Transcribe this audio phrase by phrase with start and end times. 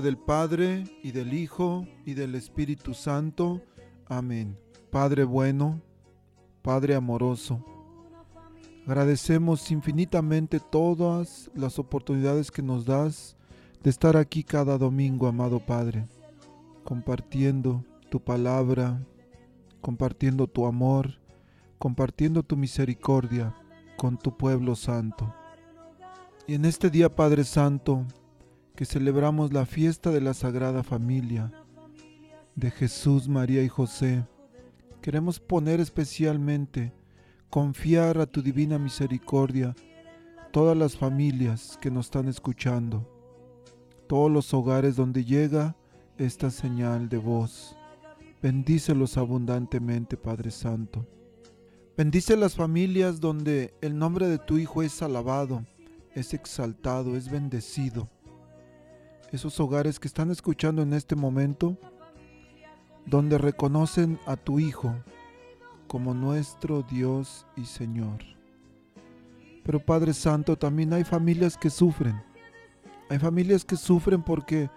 [0.00, 3.62] Del Padre y del Hijo y del Espíritu Santo.
[4.06, 4.58] Amén.
[4.90, 5.80] Padre bueno,
[6.62, 7.64] Padre amoroso,
[8.86, 13.36] agradecemos infinitamente todas las oportunidades que nos das
[13.82, 16.06] de estar aquí cada domingo, amado Padre,
[16.84, 19.00] compartiendo tu palabra,
[19.80, 21.18] compartiendo tu amor,
[21.78, 23.54] compartiendo tu misericordia
[23.96, 25.32] con tu pueblo santo.
[26.46, 28.04] Y en este día, Padre Santo,
[28.76, 31.50] que celebramos la fiesta de la Sagrada Familia
[32.54, 34.26] de Jesús, María y José,
[35.00, 36.92] queremos poner especialmente,
[37.48, 39.74] confiar a tu divina misericordia
[40.52, 43.10] todas las familias que nos están escuchando,
[44.06, 45.74] todos los hogares donde llega
[46.18, 47.76] esta señal de voz.
[48.42, 51.06] Bendícelos abundantemente, Padre Santo.
[51.96, 55.64] Bendice las familias donde el nombre de tu Hijo es alabado,
[56.14, 58.10] es exaltado, es bendecido
[59.32, 61.76] esos hogares que están escuchando en este momento,
[63.06, 64.94] donde reconocen a tu Hijo
[65.86, 68.18] como nuestro Dios y Señor.
[69.62, 72.22] Pero Padre Santo, también hay familias que sufren.
[73.08, 74.70] Hay familias que sufren porque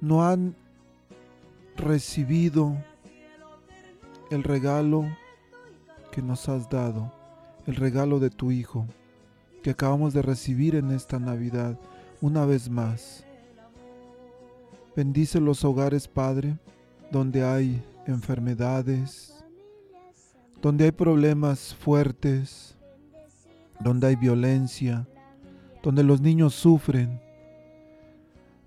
[0.00, 0.56] no han
[1.76, 2.76] recibido
[4.30, 5.04] el regalo
[6.10, 7.12] que nos has dado,
[7.66, 8.86] el regalo de tu Hijo,
[9.62, 11.78] que acabamos de recibir en esta Navidad
[12.20, 13.24] una vez más.
[14.94, 16.58] Bendice los hogares, Padre,
[17.10, 19.42] donde hay enfermedades,
[20.60, 22.76] donde hay problemas fuertes,
[23.80, 25.08] donde hay violencia,
[25.82, 27.18] donde los niños sufren,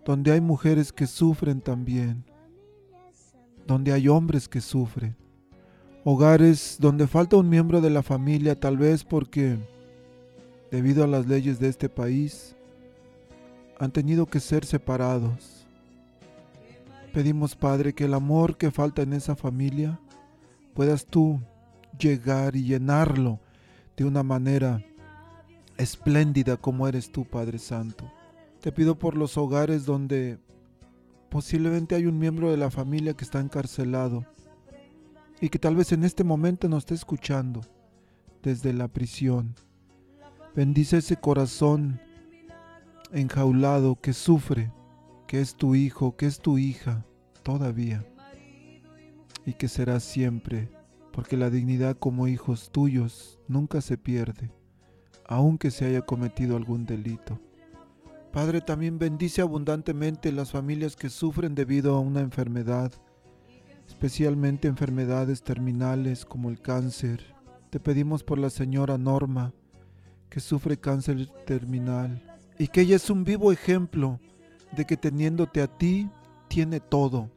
[0.03, 2.23] donde hay mujeres que sufren también,
[3.67, 5.15] donde hay hombres que sufren.
[6.03, 9.59] Hogares donde falta un miembro de la familia, tal vez porque,
[10.71, 12.55] debido a las leyes de este país,
[13.77, 15.64] han tenido que ser separados
[17.15, 20.01] Pedimos, Padre, que el amor que falta en esa familia
[20.73, 21.39] puedas tú
[21.97, 23.39] llegar y llenarlo
[23.95, 24.83] de una manera
[25.77, 28.11] espléndida como eres tú, Padre Santo.
[28.59, 30.39] Te pido por los hogares donde
[31.29, 34.25] posiblemente hay un miembro de la familia que está encarcelado
[35.39, 37.61] y que tal vez en este momento nos esté escuchando
[38.43, 39.55] desde la prisión.
[40.53, 41.97] Bendice ese corazón
[43.13, 44.69] enjaulado que sufre
[45.27, 47.05] que es tu hijo, que es tu hija
[47.43, 48.05] todavía
[49.45, 50.69] y que será siempre,
[51.11, 54.51] porque la dignidad como hijos tuyos nunca se pierde,
[55.25, 57.39] aunque se haya cometido algún delito.
[58.31, 62.91] Padre, también bendice abundantemente las familias que sufren debido a una enfermedad,
[63.87, 67.33] especialmente enfermedades terminales como el cáncer.
[67.69, 69.53] Te pedimos por la señora Norma,
[70.29, 72.21] que sufre cáncer terminal,
[72.57, 74.19] y que ella es un vivo ejemplo
[74.71, 76.09] de que teniéndote a ti
[76.47, 77.29] tiene todo,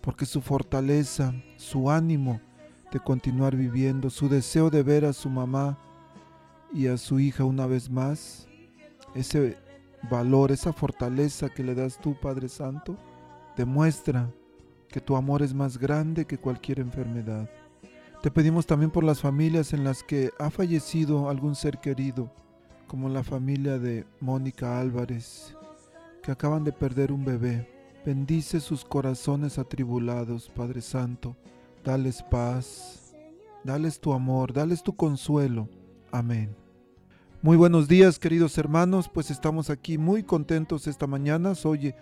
[0.00, 2.40] porque su fortaleza, su ánimo
[2.92, 5.78] de continuar viviendo, su deseo de ver a su mamá
[6.72, 8.46] y a su hija una vez más,
[9.14, 9.56] ese
[10.10, 12.96] valor, esa fortaleza que le das tú, Padre Santo,
[13.56, 14.30] demuestra
[14.88, 17.48] que tu amor es más grande que cualquier enfermedad.
[18.22, 22.32] Te pedimos también por las familias en las que ha fallecido algún ser querido,
[22.86, 25.54] como la familia de Mónica Álvarez,
[26.28, 27.66] que acaban de perder un bebé.
[28.04, 31.38] Bendice sus corazones atribulados, Padre Santo.
[31.82, 33.16] Dales paz,
[33.64, 35.70] dales tu amor, dales tu consuelo.
[36.12, 36.54] Amén.
[37.40, 41.54] Muy buenos días, queridos hermanos, pues estamos aquí muy contentos esta mañana.
[41.54, 41.94] Soy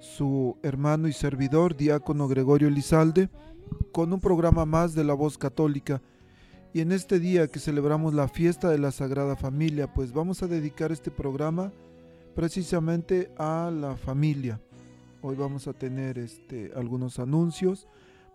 [0.00, 3.28] su hermano y servidor, diácono Gregorio Lizalde,
[3.92, 6.00] con un programa más de la voz católica.
[6.72, 10.46] Y en este día que celebramos la fiesta de la Sagrada Familia, pues vamos a
[10.46, 11.70] dedicar este programa
[12.34, 14.60] precisamente a la familia.
[15.22, 17.88] Hoy vamos a tener este, algunos anuncios,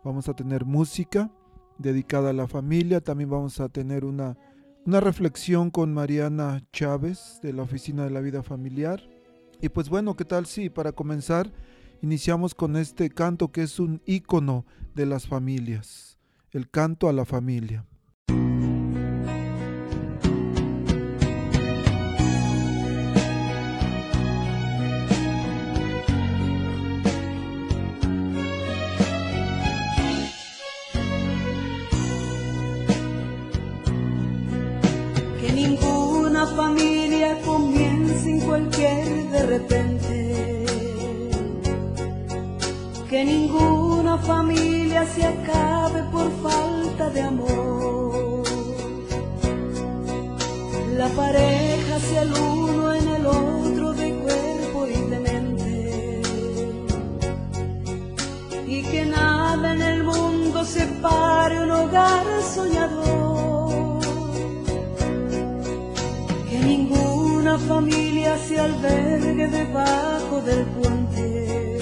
[0.03, 1.31] vamos a tener música
[1.77, 4.37] dedicada a la familia, también vamos a tener una,
[4.85, 9.01] una reflexión con Mariana Chávez de la Oficina de la Vida Familiar.
[9.61, 10.45] Y pues bueno, ¿qué tal?
[10.45, 11.51] Sí, para comenzar,
[12.01, 14.65] Iniciamos con este canto que es un ícono
[14.95, 16.17] de las familias,
[16.51, 17.85] el canto a la familia.
[43.09, 48.43] Que ninguna familia se acabe por falta de amor.
[50.95, 52.31] La pareja sea el
[67.79, 71.79] familia se albergue debajo del puente.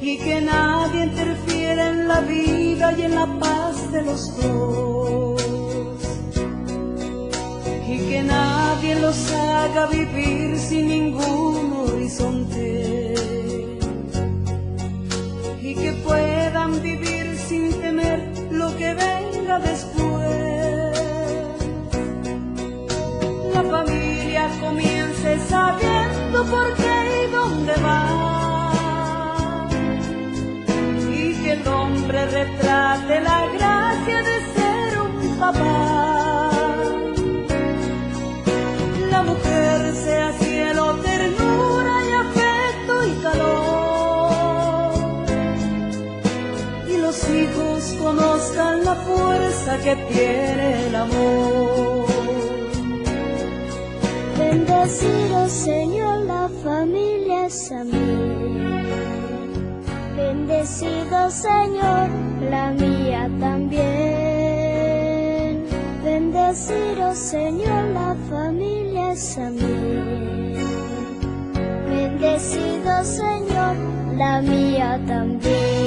[0.00, 5.42] Y que nadie interfiera en la vida y en la paz de los dos.
[7.92, 13.14] Y que nadie los haga vivir sin ningún horizonte.
[15.68, 18.18] Y que puedan vivir sin temer
[18.52, 20.07] lo que venga después
[25.68, 28.02] sabiendo por qué y dónde va.
[31.20, 36.74] Y que el hombre retrate la gracia de ser un papá.
[39.12, 44.30] La mujer sea cielo, ternura y afecto y calor.
[46.92, 51.77] Y los hijos conozcan la fuerza que tiene el amor.
[54.88, 57.92] Bendecido Señor, la familia es mí.
[60.16, 62.08] Bendecido Señor,
[62.50, 63.84] la mía también.
[66.02, 70.56] Bendecido Señor, la familia es mí.
[71.90, 73.76] Bendecido Señor,
[74.16, 75.77] la mía también.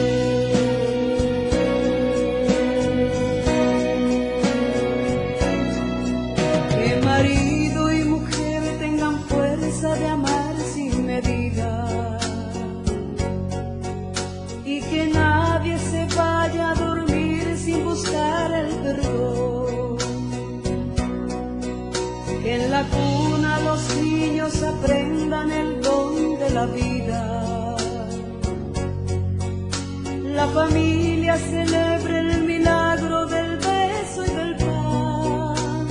[30.54, 35.86] Familia celebre el milagro del beso y del pan.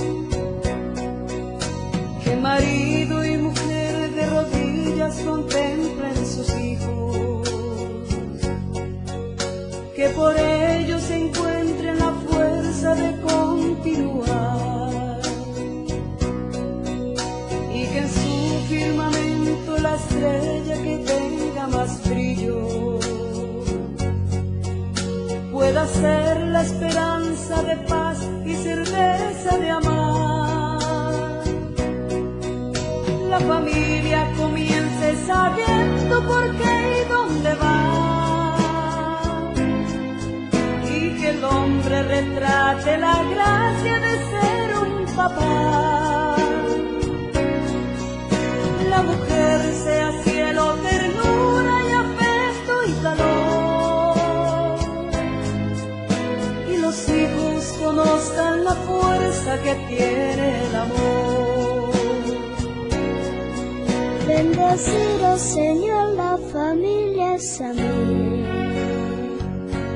[2.23, 7.49] Que marido y mujer de rodillas contemplen sus hijos.
[9.95, 10.37] Que por
[25.81, 30.79] pueda ser la esperanza de paz y certeza de amar.
[33.29, 38.57] La familia comience sabiendo por qué y dónde va.
[40.83, 46.35] Y que el hombre retrate la gracia de ser un papá.
[48.89, 50.75] La mujer sea cielo,
[59.43, 61.91] que tiene el amor.
[64.27, 67.73] Bendecido Señor, la familia es a.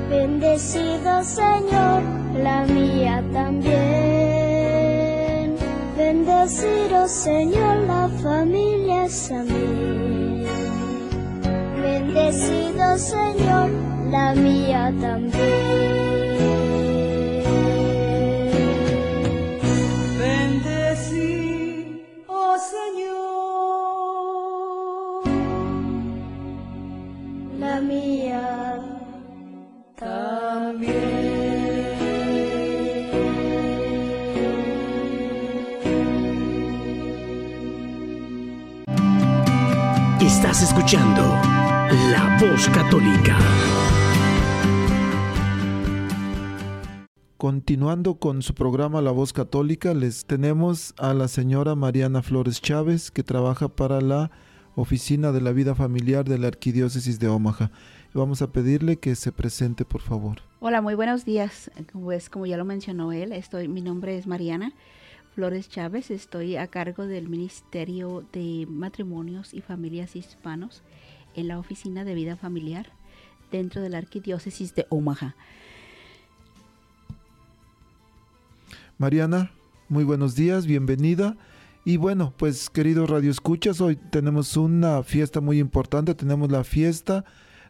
[0.10, 2.02] Bendecido Señor,
[2.42, 3.76] la mía también.
[5.96, 10.44] Bendecido Señor, la familia es a mí.
[11.82, 13.70] Bendecido Señor,
[14.10, 15.95] la mía también.
[27.82, 28.76] Mía
[40.22, 41.22] Estás escuchando
[42.12, 43.38] La Voz Católica.
[47.38, 53.12] Continuando con su programa La Voz Católica, les tenemos a la señora Mariana Flores Chávez,
[53.12, 54.32] que trabaja para la
[54.76, 57.72] Oficina de la Vida Familiar de la Arquidiócesis de Omaha.
[58.14, 60.40] Vamos a pedirle que se presente, por favor.
[60.60, 61.72] Hola, muy buenos días.
[61.94, 64.74] Pues como ya lo mencionó él, estoy, mi nombre es Mariana
[65.34, 66.12] Flores Chávez.
[66.12, 70.84] Estoy a cargo del Ministerio de Matrimonios y Familias Hispanos
[71.36, 72.92] en la Oficina de Vida Familiar
[73.52, 75.36] dentro de la Arquidiócesis de Omaha.
[78.98, 79.52] Mariana,
[79.88, 81.38] muy buenos días, bienvenida.
[81.88, 87.26] Y bueno, pues queridos radioescuchas, hoy tenemos una fiesta muy importante, tenemos la fiesta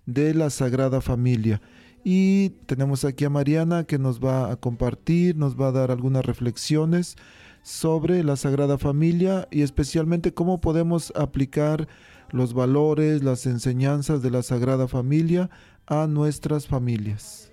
[0.06, 1.62] de la Sagrada Familia.
[2.06, 6.26] Y tenemos aquí a Mariana que nos va a compartir, nos va a dar algunas
[6.26, 7.18] reflexiones
[7.62, 11.90] sobre la Sagrada Familia y especialmente cómo podemos aplicar
[12.32, 15.50] los valores, las enseñanzas de la Sagrada Familia
[15.88, 17.52] a nuestras familias.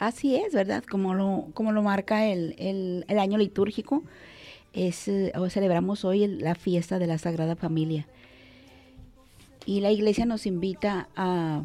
[0.00, 0.84] Así es, ¿verdad?
[0.84, 2.54] Como lo, como lo marca el,
[3.08, 4.02] el año litúrgico
[4.78, 8.06] es, eh, celebramos hoy la fiesta de la Sagrada Familia.
[9.66, 11.64] Y la iglesia nos invita a,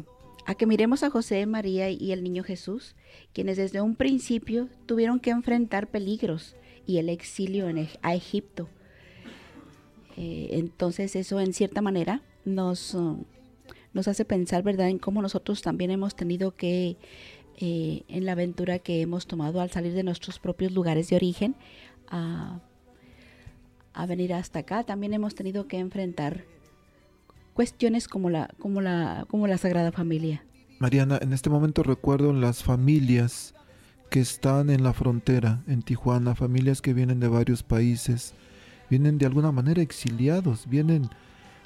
[0.58, 2.96] que miremos a José, María y el niño Jesús,
[3.32, 6.56] quienes desde un principio tuvieron que enfrentar peligros
[6.86, 8.68] y el exilio en, a Egipto.
[10.16, 13.24] Eh, entonces eso en cierta manera nos, uh,
[13.94, 16.96] nos hace pensar, ¿verdad?, en cómo nosotros también hemos tenido que,
[17.58, 21.56] eh, en la aventura que hemos tomado al salir de nuestros propios lugares de origen,
[22.08, 22.60] a
[23.94, 26.44] a venir hasta acá, también hemos tenido que enfrentar
[27.54, 30.44] cuestiones como la, como la, como la Sagrada Familia.
[30.80, 33.54] Mariana, en este momento recuerdo las familias
[34.10, 38.34] que están en la frontera, en Tijuana, familias que vienen de varios países,
[38.90, 41.08] vienen de alguna manera exiliados, vienen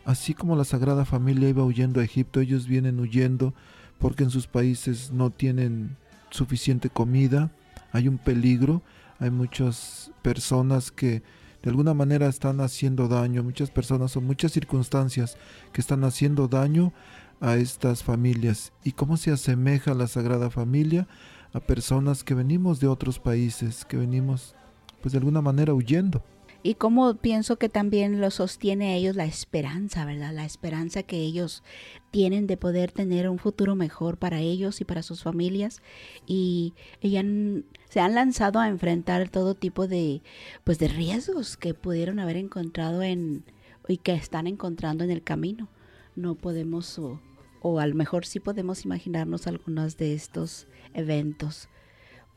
[0.05, 3.55] así como la Sagrada Familia iba huyendo a Egipto, ellos vienen huyendo
[3.99, 5.97] porque en sus países no tienen
[6.31, 7.51] suficiente comida,
[7.93, 8.83] hay un peligro,
[9.19, 11.23] hay muchas personas que
[11.69, 15.37] de alguna manera están haciendo daño, muchas personas o muchas circunstancias
[15.71, 16.95] que están haciendo daño
[17.43, 18.73] a estas familias.
[18.85, 21.07] ¿Y cómo se asemeja la Sagrada Familia
[21.53, 24.55] a personas que venimos de otros países, que venimos
[25.03, 26.25] pues de alguna manera huyendo?
[26.69, 30.35] Y cómo pienso que también lo sostiene ellos la esperanza, ¿verdad?
[30.35, 31.63] La esperanza que ellos
[32.11, 35.81] tienen de poder tener un futuro mejor para ellos y para sus familias
[36.27, 40.21] y, se han lanzado a enfrentar todo tipo de
[40.63, 43.45] pues de riesgos que pudieron haber encontrado en
[43.89, 45.71] y que están encontrando en el camino.
[46.17, 47.19] No podemos o,
[47.63, 51.71] o a lo mejor sí podemos imaginarnos algunos de estos eventos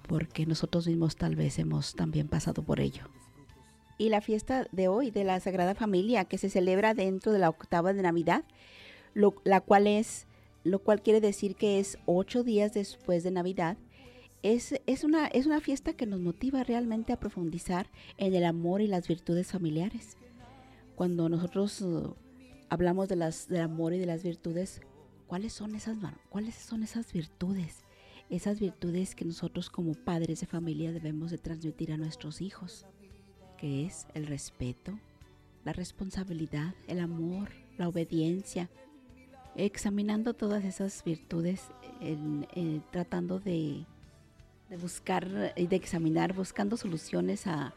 [0.08, 3.10] porque nosotros mismos tal vez hemos también pasado por ello
[4.02, 7.50] y la fiesta de hoy de la Sagrada Familia que se celebra dentro de la
[7.50, 8.44] octava de Navidad,
[9.14, 10.26] lo, la cual es,
[10.64, 13.78] lo cual quiere decir que es ocho días después de Navidad.
[14.42, 18.82] Es, es, una, es una fiesta que nos motiva realmente a profundizar en el amor
[18.82, 20.18] y las virtudes familiares.
[20.96, 22.16] Cuando nosotros uh,
[22.70, 24.82] hablamos de las, del amor y de las virtudes,
[25.28, 25.96] ¿cuáles son esas,
[26.30, 27.84] cuáles son esas virtudes?
[28.32, 32.88] Esas virtudes que nosotros como padres de familia debemos de transmitir a nuestros hijos
[33.62, 34.98] que es el respeto,
[35.64, 38.72] la responsabilidad, el amor, la obediencia,
[39.56, 41.68] examinando todas esas virtudes,
[42.90, 43.86] tratando de,
[44.82, 47.72] buscar y de examinar, buscando soluciones a,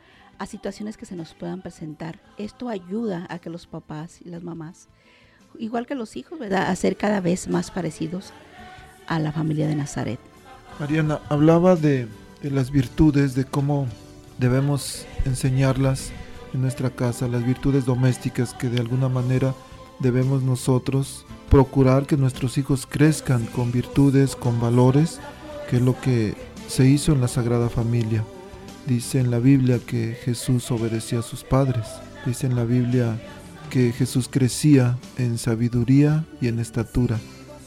[0.46, 2.18] situaciones que se nos puedan presentar.
[2.38, 4.88] Esto ayuda a que los papás y las mamás,
[5.58, 8.32] igual que los hijos, ¿verdad?, a ser cada vez más parecidos
[9.06, 10.18] a la familia de Nazaret.
[10.80, 12.08] Mariana, hablaba de,
[12.42, 13.86] de las virtudes, de cómo
[14.38, 16.10] debemos enseñarlas
[16.52, 19.54] en nuestra casa, las virtudes domésticas que de alguna manera
[19.98, 25.20] debemos nosotros procurar que nuestros hijos crezcan con virtudes, con valores,
[25.68, 26.34] que es lo que
[26.68, 28.24] se hizo en la Sagrada Familia.
[28.86, 31.86] Dice en la Biblia que Jesús obedecía a sus padres.
[32.26, 33.20] Dice en la Biblia
[33.70, 37.18] que Jesús crecía en sabiduría y en estatura.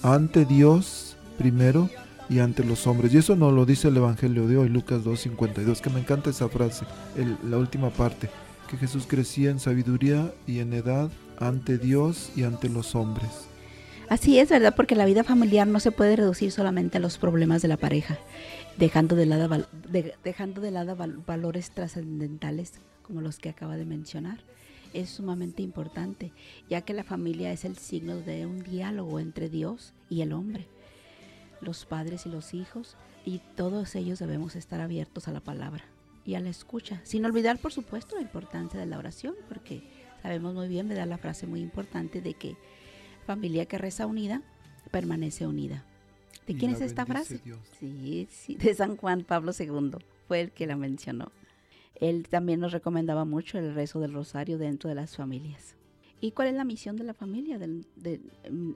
[0.03, 1.89] Ante Dios primero
[2.29, 3.13] y ante los hombres.
[3.13, 6.49] Y eso no lo dice el Evangelio de hoy, Lucas 2.52, que me encanta esa
[6.49, 6.85] frase,
[7.43, 8.29] la última parte,
[8.69, 13.47] que Jesús crecía en sabiduría y en edad ante Dios y ante los hombres.
[14.09, 14.73] Así es, ¿verdad?
[14.75, 18.17] Porque la vida familiar no se puede reducir solamente a los problemas de la pareja,
[18.77, 19.67] dejando de lado,
[20.23, 24.39] dejando de lado valores trascendentales como los que acaba de mencionar.
[24.93, 26.31] Es sumamente importante,
[26.69, 30.67] ya que la familia es el signo de un diálogo entre Dios y el hombre
[31.61, 35.83] los padres y los hijos, y todos ellos debemos estar abiertos a la palabra
[36.25, 39.81] y a la escucha, sin olvidar, por supuesto, la importancia de la oración, porque
[40.21, 42.57] sabemos muy bien, me da la frase muy importante de que
[43.25, 44.41] familia que reza unida,
[44.91, 45.85] permanece unida.
[46.45, 47.41] ¿De quién es esta frase?
[47.79, 49.97] Sí, sí, de San Juan Pablo II,
[50.27, 51.31] fue el que la mencionó.
[51.95, 55.76] Él también nos recomendaba mucho el rezo del rosario dentro de las familias.
[56.19, 57.83] ¿Y cuál es la misión de la familia de-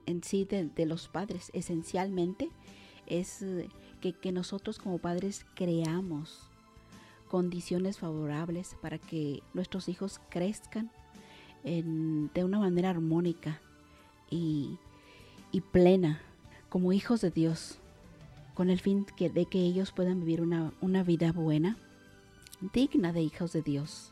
[0.05, 1.49] en sí de, los padres?
[1.53, 2.49] Esencialmente
[3.07, 3.67] es eh,
[3.99, 6.47] que, nosotros como padres creamos
[7.29, 10.91] condiciones favorables para que nuestros hijos crezcan
[11.63, 13.61] de una manera armónica
[14.31, 14.79] y,
[15.51, 16.19] y plena,
[16.69, 17.77] como hijos de Dios,
[18.55, 21.77] con el fin que, de que ellos puedan vivir una, una vida buena,
[22.73, 24.11] digna de hijos de Dios,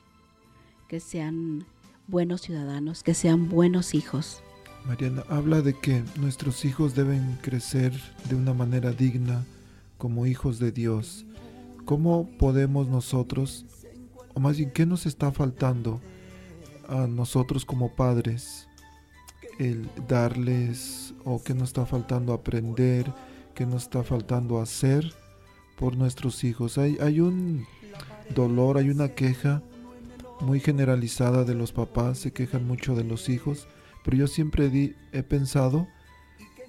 [0.87, 1.65] que sean
[2.09, 4.41] buenos ciudadanos, que sean buenos hijos.
[4.85, 7.93] Mariana habla de que nuestros hijos deben crecer
[8.27, 9.45] de una manera digna
[9.97, 11.25] como hijos de Dios.
[11.85, 13.65] ¿Cómo podemos nosotros,
[14.33, 16.01] o más bien, qué nos está faltando
[16.87, 18.67] a nosotros como padres,
[19.59, 23.11] el darles, o qué nos está faltando aprender,
[23.53, 25.13] qué nos está faltando hacer
[25.77, 26.77] por nuestros hijos?
[26.77, 27.65] Hay, hay un
[28.33, 29.61] dolor, hay una queja
[30.41, 33.67] muy generalizada de los papás, se quejan mucho de los hijos
[34.03, 35.87] pero yo siempre di- he pensado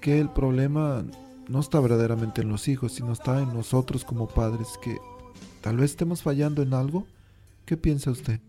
[0.01, 1.05] que el problema
[1.47, 4.97] no está verdaderamente en los hijos, sino está en nosotros como padres, que
[5.61, 7.07] tal vez estemos fallando en algo.
[7.65, 8.39] ¿Qué piensa usted?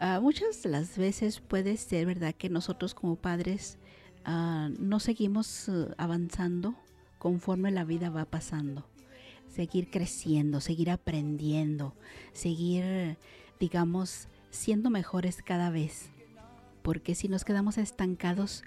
[0.00, 3.78] Ah, muchas de las veces puede ser verdad que nosotros como padres
[4.24, 6.74] ah, no seguimos eh, avanzando
[7.18, 8.84] conforme la vida va pasando.
[9.48, 11.94] Seguir creciendo, seguir aprendiendo,
[12.32, 13.16] seguir,
[13.60, 16.10] digamos, siendo mejores cada vez.
[16.82, 18.62] Porque si nos quedamos estancados,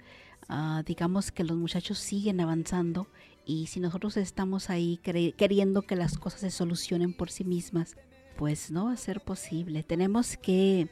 [0.48, 3.08] ah, digamos que los muchachos siguen avanzando
[3.44, 7.96] y si nosotros estamos ahí queriendo que las cosas se solucionen por sí mismas,
[8.36, 9.82] pues no va a ser posible.
[9.82, 10.88] Tenemos que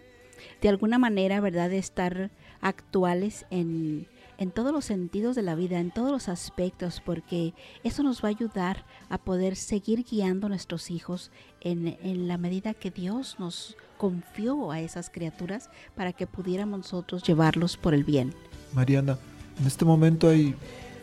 [0.61, 5.79] de alguna manera, ¿verdad?, de estar actuales en, en todos los sentidos de la vida,
[5.79, 10.51] en todos los aspectos, porque eso nos va a ayudar a poder seguir guiando a
[10.51, 16.27] nuestros hijos en, en la medida que Dios nos confió a esas criaturas para que
[16.27, 18.35] pudiéramos nosotros llevarlos por el bien.
[18.73, 19.19] Mariana,
[19.59, 20.55] en este momento hay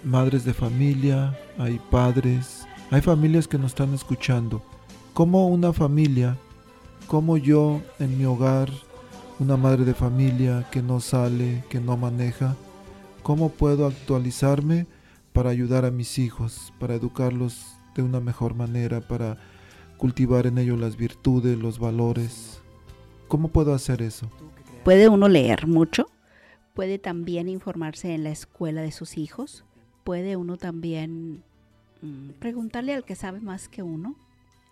[0.04, 4.62] madres de familia, hay padres, hay familias que nos están escuchando.
[5.14, 6.38] ¿Cómo una familia,
[7.08, 8.70] como yo en mi hogar,
[9.40, 12.56] una madre de familia que no sale, que no maneja,
[13.24, 14.88] cómo puedo actualizarme
[15.32, 19.38] para ayudar a mis hijos, para educarlos de una mejor manera, para
[19.98, 22.63] cultivar en ellos las virtudes, los valores?
[23.34, 24.30] ¿Cómo puedo hacer eso?
[24.84, 26.06] Puede uno leer mucho,
[26.76, 29.66] puede también informarse en la escuela de sus hijos,
[30.04, 31.42] puede uno también
[32.04, 34.16] mm, preguntarle al que sabe más que uno,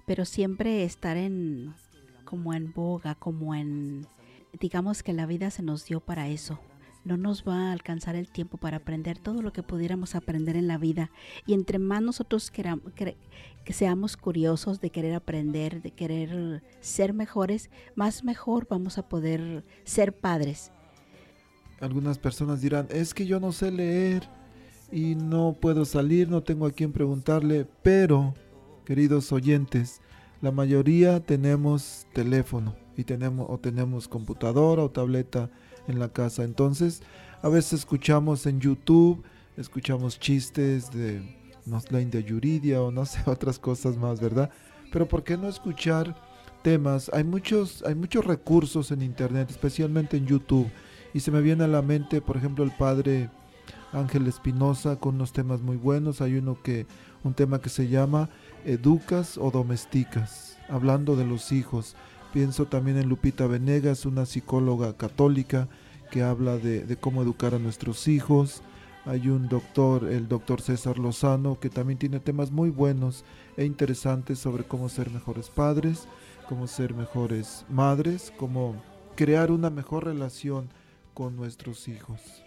[0.05, 1.73] pero siempre estar en
[2.23, 4.05] como en boga, como en
[4.59, 6.59] digamos que la vida se nos dio para eso.
[7.03, 10.67] No nos va a alcanzar el tiempo para aprender todo lo que pudiéramos aprender en
[10.67, 11.09] la vida.
[11.47, 13.15] Y entre más nosotros queram- cre-
[13.65, 19.63] que seamos curiosos de querer aprender, de querer ser mejores, más mejor vamos a poder
[19.83, 20.71] ser padres.
[21.79, 24.27] Algunas personas dirán, es que yo no sé leer
[24.91, 28.35] y no puedo salir, no tengo a quien preguntarle, pero,
[28.85, 30.01] queridos oyentes,
[30.41, 35.49] la mayoría tenemos teléfono y tenemos o tenemos computadora o tableta
[35.91, 36.43] en la casa.
[36.43, 37.03] Entonces,
[37.43, 39.23] a veces escuchamos en YouTube,
[39.57, 41.21] escuchamos chistes de
[41.65, 44.49] de Yuridia o no sé, otras cosas más, ¿verdad?
[44.91, 46.15] Pero ¿por qué no escuchar
[46.63, 47.09] temas?
[47.13, 50.69] Hay muchos, hay muchos recursos en internet, especialmente en YouTube.
[51.13, 53.29] Y se me viene a la mente, por ejemplo, el padre
[53.91, 56.21] Ángel Espinosa con unos temas muy buenos.
[56.21, 56.87] Hay uno que,
[57.23, 58.29] un tema que se llama
[58.65, 61.95] Educas o Domesticas, hablando de los hijos.
[62.33, 65.67] Pienso también en Lupita Venegas, una psicóloga católica
[66.11, 68.61] que habla de, cómo educar a nuestros hijos.
[69.05, 73.25] Hay un doctor, el doctor César Lozano, que también tiene temas muy buenos
[73.57, 76.07] e interesantes sobre cómo ser mejores padres,
[76.47, 78.81] cómo ser mejores madres, cómo
[79.15, 80.69] crear una mejor relación
[81.13, 82.43] con nuestros hijos.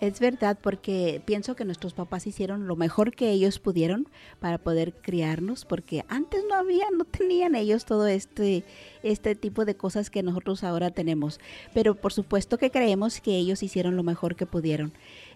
[0.00, 4.06] Es verdad, porque pienso que nuestros papás hicieron lo mejor que ellos pudieron
[4.38, 8.62] para poder criarnos, porque antes no había, no tenían ellos todo este,
[9.02, 11.40] este tipo de cosas que nosotros ahora tenemos.
[11.74, 14.92] Pero por supuesto que creemos que ellos hicieron lo mejor que pudieron.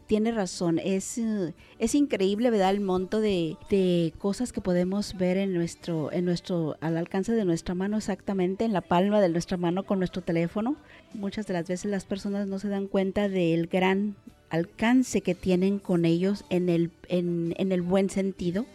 [0.06, 2.70] Tiene razón, es, eh, es increíble, ¿verdad?
[2.70, 7.44] El monto de, de cosas que podemos ver en nuestro, en nuestro, al alcance de
[7.44, 10.76] nuestra mano exactamente, en la palma de nuestra mano con nuestro teléfono.
[11.14, 14.14] Muchas de las veces las personas no se dan cuenta del gran
[14.52, 18.66] alcance que tienen con ellos en el, en, en el buen sentido,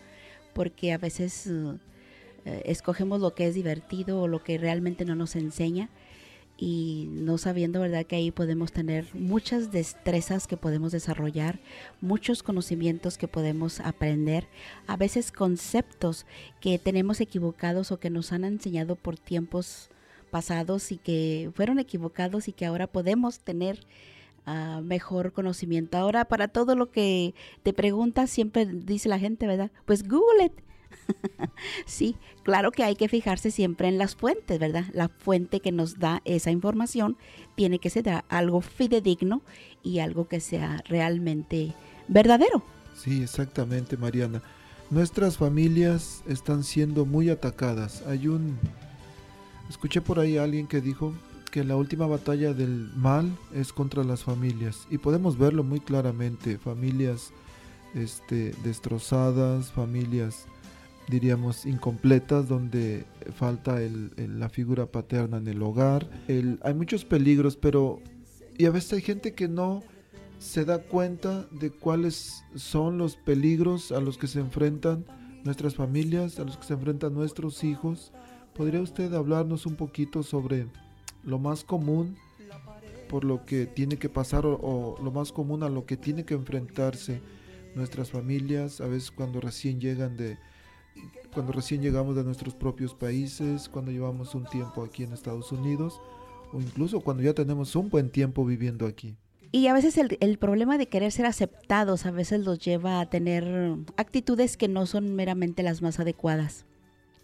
[0.54, 1.78] porque a veces uh,
[2.46, 5.90] eh, escogemos lo que es divertido o lo que realmente no nos enseña
[6.58, 11.60] y no sabiendo verdad que ahí podemos tener muchas destrezas que podemos desarrollar,
[12.02, 14.48] muchos conocimientos que podemos aprender,
[14.88, 16.26] a veces conceptos
[16.60, 19.92] que tenemos equivocados o que nos han enseñado por tiempos
[20.32, 23.86] pasados y que fueron equivocados y que ahora podemos tener
[24.48, 25.98] ah, mejor conocimiento.
[25.98, 29.72] Ahora, para todo lo que te preguntas, siempre dice la gente, ¿verdad?
[29.86, 30.54] Pues Google it.
[31.86, 34.86] sí, claro que hay que fijarse siempre en las fuentes, ¿verdad?
[34.94, 37.18] La fuente que nos da esa información
[37.56, 39.42] tiene que ser algo fidedigno
[39.84, 41.74] y algo que sea realmente
[42.08, 42.64] verdadero.
[42.96, 44.42] Sí, exactamente, Mariana.
[44.90, 48.04] Nuestras familias están siendo muy atacadas.
[48.08, 48.58] Hay un...
[49.70, 51.14] Escuché por ahí a alguien que dijo
[51.50, 54.88] que la última batalla del mal es contra las familias.
[54.90, 56.58] Y podemos verlo muy claramente.
[56.58, 57.32] Familias
[57.94, 60.48] este, destrozadas, familias
[61.08, 63.06] diríamos incompletas donde
[63.36, 63.80] falta
[64.18, 66.10] la figura paterna en el hogar.
[66.28, 68.02] hay muchos peligros, pero
[68.58, 69.84] y a veces hay gente que no
[70.40, 75.06] se da cuenta de cuáles son los peligros a los que se enfrentan
[75.44, 78.12] nuestras familias, a los que se enfrentan nuestros hijos.
[78.54, 80.68] ¿Podría usted hablarnos un poquito sobre
[81.28, 82.18] lo más común
[83.10, 86.34] por lo que tiene que pasar o, lo más común a lo que tiene que
[86.34, 87.22] enfrentarse
[87.76, 90.38] nuestras familias, a veces cuando recién llegan de
[91.34, 96.02] cuando recién llegamos de nuestros propios países, cuando llevamos un tiempo aquí en Estados Unidos
[96.52, 99.16] o incluso cuando ya tenemos un buen tiempo viviendo aquí.
[99.52, 103.06] Y a veces el, el, problema de querer ser aceptados a veces los lleva a
[103.10, 106.66] tener actitudes que no son meramente las más adecuadas.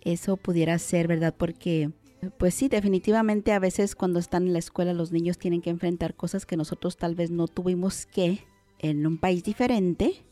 [0.02, 1.34] Eso pudiera ser, ¿verdad?
[1.36, 1.92] Porque,
[2.38, 6.16] pues sí, definitivamente a veces cuando están en la escuela los niños tienen que enfrentar
[6.16, 8.46] cosas que nosotros tal vez no tuvimos que
[8.80, 10.24] en un país diferente,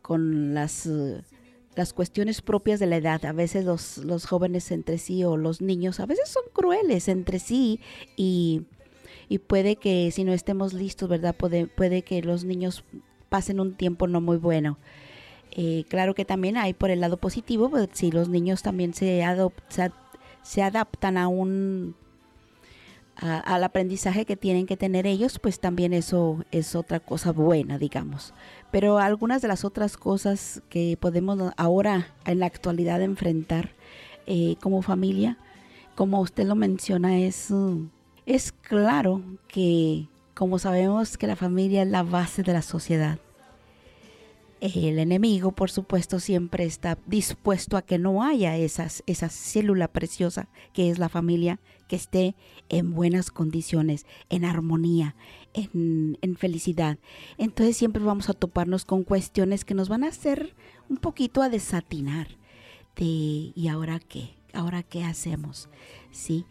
[0.00, 0.88] con las,
[1.74, 3.24] las cuestiones propias de la edad.
[3.24, 7.38] A veces los, los jóvenes entre sí o los niños a veces son crueles entre
[7.38, 7.80] sí
[8.16, 8.62] y
[9.32, 11.34] y puede que si no estemos listos, ¿verdad?
[11.34, 12.84] Puede, puede que los niños
[13.30, 14.78] pasen un tiempo no muy bueno.
[15.52, 19.24] Eh, claro que también hay por el lado positivo, pues, si los niños también se,
[19.68, 19.90] se,
[20.62, 21.94] adaptan a un
[23.14, 28.34] al aprendizaje que tienen que tener ellos, pues también eso es otra cosa buena, digamos.
[28.72, 33.74] Pero algunas de las otras cosas que podemos ahora en la actualidad enfrentar
[34.26, 35.38] eh, como familia,
[35.94, 37.52] como usted lo menciona, es
[38.26, 43.18] es claro que, como sabemos que la familia es la base de la sociedad,
[44.62, 50.88] el enemigo, por supuesto, siempre está dispuesto a que no haya esa célula preciosa que
[50.88, 52.36] es la familia, que esté
[52.68, 55.16] en buenas condiciones, en armonía,
[55.52, 56.98] en, en, felicidad.
[57.38, 60.54] Entonces siempre vamos a toparnos con cuestiones que nos van a hacer
[60.88, 62.28] un poquito a desatinar
[62.96, 64.36] de ¿y ahora qué?
[64.52, 65.68] ¿Ahora qué hacemos?
[66.12, 66.46] ¿Sí?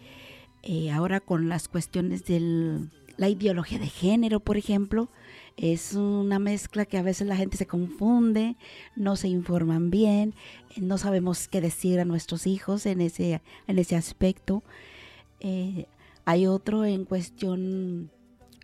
[0.63, 2.89] Eh, ahora con las cuestiones de
[3.21, 5.07] la ideología de género, por ejemplo,
[5.55, 8.55] es una mezcla que a veces la gente se confunde,
[8.95, 10.33] no se informan bien,
[10.75, 14.63] no sabemos qué decir a nuestros hijos en ese, en ese aspecto.
[15.39, 15.85] Eh,
[16.25, 18.09] hay otro en cuestión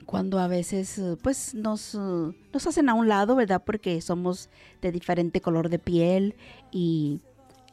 [0.07, 3.61] cuando a veces pues nos, nos hacen a un lado, ¿verdad?
[3.63, 4.49] Porque somos
[4.81, 6.35] de diferente color de piel
[6.71, 7.21] y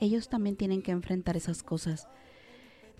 [0.01, 2.09] ellos también tienen que enfrentar esas cosas.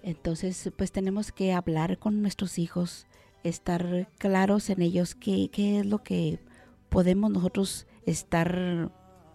[0.03, 3.07] Entonces, pues tenemos que hablar con nuestros hijos,
[3.45, 6.41] estar claros en ellos qué, qué es lo que
[6.89, 8.91] podemos nosotros estar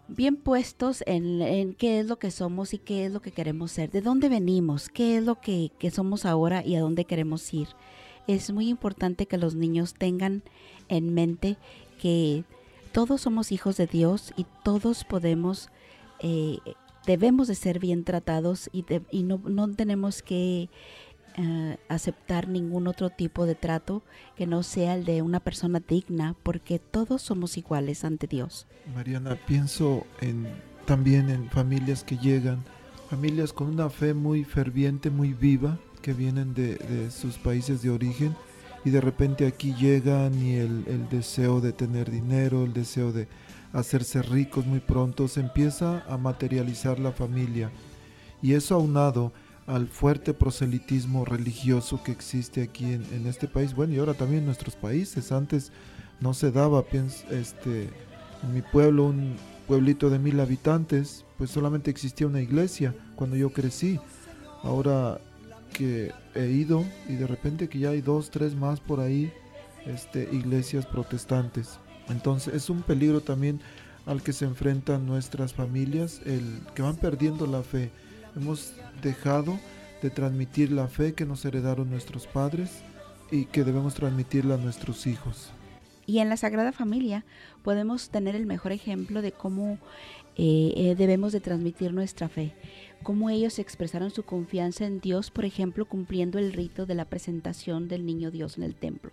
[0.08, 3.92] bien puestos en, qué es lo que somos y qué es lo que queremos ser,
[3.92, 7.68] de dónde venimos, qué es lo que, que somos ahora y a dónde queremos ir.
[8.28, 10.44] Es muy importante que los niños tengan
[10.88, 11.58] en mente
[12.02, 12.44] que
[12.92, 15.70] todos somos hijos de Dios y todos podemos
[16.22, 16.58] eh,
[17.06, 20.70] debemos de ser bien tratados y, y no, no, tenemos que
[21.42, 24.04] eh, aceptar ningún otro tipo de trato
[24.36, 28.68] que no sea el de una persona digna, porque todos somos iguales ante Dios.
[28.94, 30.50] Mariana, pienso en,
[30.84, 32.66] también en familias que llegan,
[33.10, 38.36] familias con una fe muy ferviente, muy viva, que vienen de, sus países de origen
[38.84, 43.30] y de repente aquí llegan y el, el deseo de tener dinero, el deseo de
[43.72, 47.72] hacerse ricos muy pronto, se empieza a materializar la familia.
[48.42, 49.32] Y eso aunado
[49.70, 54.46] al fuerte proselitismo religioso que existe aquí en, este país, bueno, y ahora también en
[54.48, 55.32] nuestros países.
[55.32, 55.72] Antes
[56.20, 56.84] no se daba,
[57.30, 59.36] este, en mi pueblo, un
[59.68, 64.00] pueblito de mil habitantes, pues solamente existía una iglesia cuando yo crecí.
[64.64, 65.22] Ahora
[65.72, 69.32] que he ido y de repente que ya hay dos, tres más por ahí,
[69.86, 71.78] este, iglesias protestantes.
[72.10, 73.62] Entonces es un peligro también
[74.08, 77.92] al que se enfrentan nuestras familias, el que van perdiendo la fe.
[78.36, 79.60] Hemos dejado
[80.02, 82.82] de transmitir la fe que nos heredaron nuestros padres
[83.32, 85.52] y que debemos transmitirla a nuestros hijos.
[86.06, 87.24] Y en la Sagrada Familia
[87.64, 89.78] podemos tener el mejor ejemplo de cómo
[90.38, 92.54] eh, eh, debemos de transmitir nuestra fe,
[93.04, 97.88] cómo ellos expresaron su confianza en Dios, por ejemplo, cumpliendo el rito de la presentación
[97.88, 99.12] del niño Dios en el templo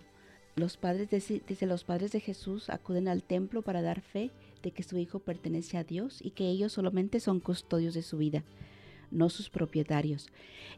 [0.55, 4.31] Los padres dice, los padres de Jesús acuden al templo para dar fe
[4.63, 8.17] de que su hijo pertenece a Dios y que ellos solamente son custodios de su
[8.17, 8.43] vida,
[9.11, 10.27] no sus propietarios.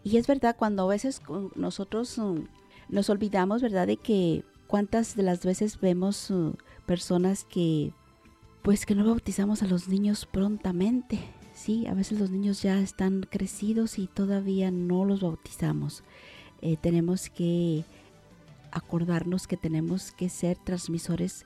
[0.03, 1.21] Y es verdad, cuando a veces
[1.55, 2.39] nosotros mm,
[2.89, 7.91] nos olvidamos, ¿verdad?, de que cuántas de las veces vemos uh, personas que,
[8.61, 11.19] pues que no bautizamos a los niños prontamente.
[11.53, 16.03] Sí, a veces los niños ya están crecidos y todavía no los bautizamos.
[16.61, 17.83] Eh, tenemos que
[18.71, 21.45] acordarnos que tenemos que ser transmisores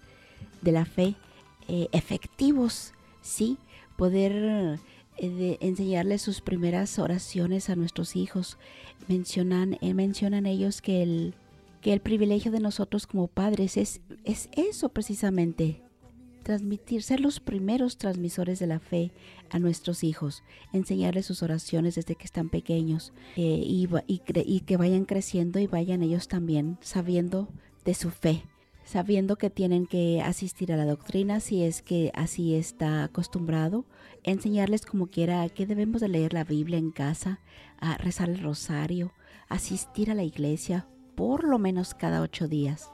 [0.61, 1.15] de la fe
[1.67, 3.57] eh, efectivos, ¿sí?
[3.95, 4.79] Poder
[5.17, 8.58] eh, enseñarles sus primeras oraciones a nuestros hijos.
[9.08, 11.34] Mencionan, eh, mencionan ellos que el,
[11.82, 15.82] que el privilegio de nosotros como padres es, es eso precisamente,
[16.43, 19.12] transmitir, ser los primeros transmisores de la fe
[19.49, 25.60] a nuestros hijos, enseñarles sus oraciones desde que están pequeños y, y, que vayan creciendo
[25.60, 27.47] y vayan ellos también sabiendo
[27.86, 28.43] de su fe
[28.83, 33.85] sabiendo que tienen que asistir a la doctrina si es que así está acostumbrado,
[34.23, 37.39] enseñarles como quiera que debemos de leer la Biblia en casa,
[37.77, 39.13] a rezar el rosario,
[39.49, 42.91] asistir a la iglesia por lo menos cada ocho días.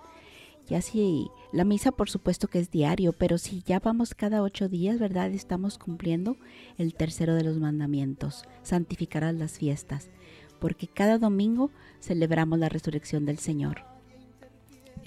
[0.70, 4.70] Y así, la misa por supuesto que es diario, pero si ya vamos cada ocho
[4.70, 5.32] días, ¿verdad?
[5.32, 6.38] Estamos cumpliendo
[6.78, 10.12] el tercero de los mandamientos, santificarás las fiestas,
[10.60, 13.99] porque cada domingo celebramos la resurrección del Señor.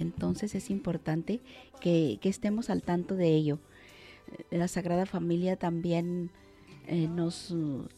[0.03, 1.41] Entonces es importante
[1.81, 3.59] que, estemos al tanto de ello.
[4.51, 6.31] La Sagrada Familia también
[6.87, 7.55] eh, nos,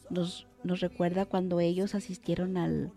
[0.09, 0.47] nos,
[0.79, 2.91] recuerda cuando ellos asistieron al...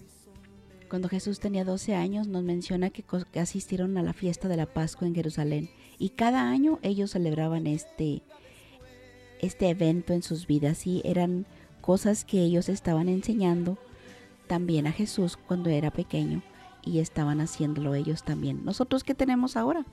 [0.88, 4.66] Cuando Jesús tenía 12 años, nos menciona que, que asistieron a la fiesta de la
[4.66, 5.68] Pascua en Jerusalén.
[5.98, 8.22] Y cada año ellos celebraban este,
[9.40, 11.44] este evento en sus vidas y eran
[11.82, 13.76] cosas que ellos estaban enseñando
[14.46, 16.42] también a Jesús cuando era pequeño
[16.88, 18.64] y estaban haciéndolo ellos también.
[18.64, 19.84] Nosotros qué tenemos ahora?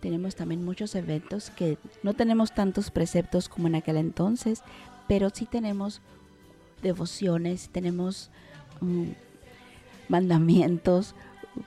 [0.00, 4.62] Tenemos también muchos eventos que no tenemos tantos preceptos como en aquel entonces,
[5.08, 6.00] pero sí tenemos
[6.82, 8.30] devociones, tenemos
[8.80, 9.10] mm,
[10.08, 11.14] mandamientos,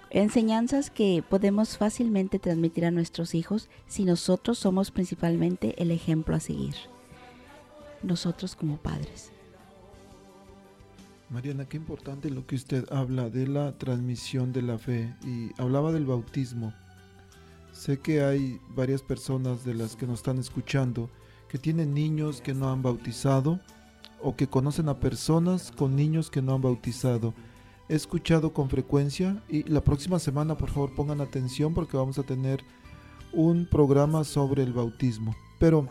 [0.09, 6.39] enseñanzas que podemos fácilmente transmitir a nuestros hijos si nosotros somos principalmente el ejemplo a
[6.39, 6.75] seguir.
[8.01, 9.31] Nosotros como padres.
[11.29, 15.91] Mariana, qué importante lo que usted habla de la transmisión de la fe y hablaba
[15.91, 16.71] del bautismo.
[17.71, 21.09] Sé que hay varias personas de las que nos están escuchando
[21.49, 23.59] que tienen niños que no han bautizado
[24.21, 27.33] o que conocen a personas con niños que no han bautizado.
[27.89, 32.23] He escuchado con frecuencia y la próxima semana por favor pongan atención porque vamos a
[32.23, 32.63] tener
[33.33, 35.35] un programa sobre el bautismo.
[35.59, 35.89] Pero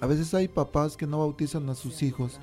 [0.00, 2.40] a veces hay papás que no bautizan a sus hijos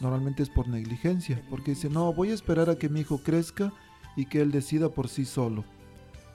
[0.00, 3.72] normalmente es por negligencia, porque dice, no, voy a esperar a que mi hijo crezca
[4.16, 5.64] y que él decida por sí solo.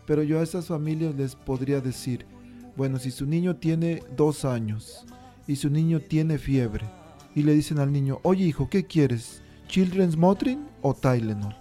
[0.05, 2.25] Pero yo a esas familias les podría decir,
[2.77, 5.05] bueno, si su niño tiene dos años
[5.47, 6.85] y su niño tiene fiebre
[7.33, 9.41] y le dicen al niño, oye hijo, ¿qué quieres?
[9.67, 11.55] ¿Children's Motrin o Tylenol?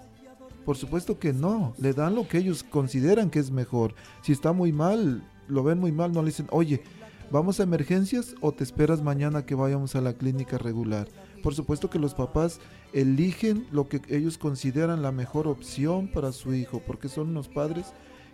[0.64, 3.94] Por supuesto que no, le dan lo que ellos consideran que es mejor.
[4.22, 6.82] Si está muy mal, lo ven muy mal, no le dicen, oye,
[7.30, 11.08] ¿vamos a emergencias o te esperas mañana que vayamos a la clínica regular?
[11.44, 12.58] Por supuesto que los papás
[12.94, 17.92] eligen lo que ellos consideran la mejor opción para su hijo, porque son unos padres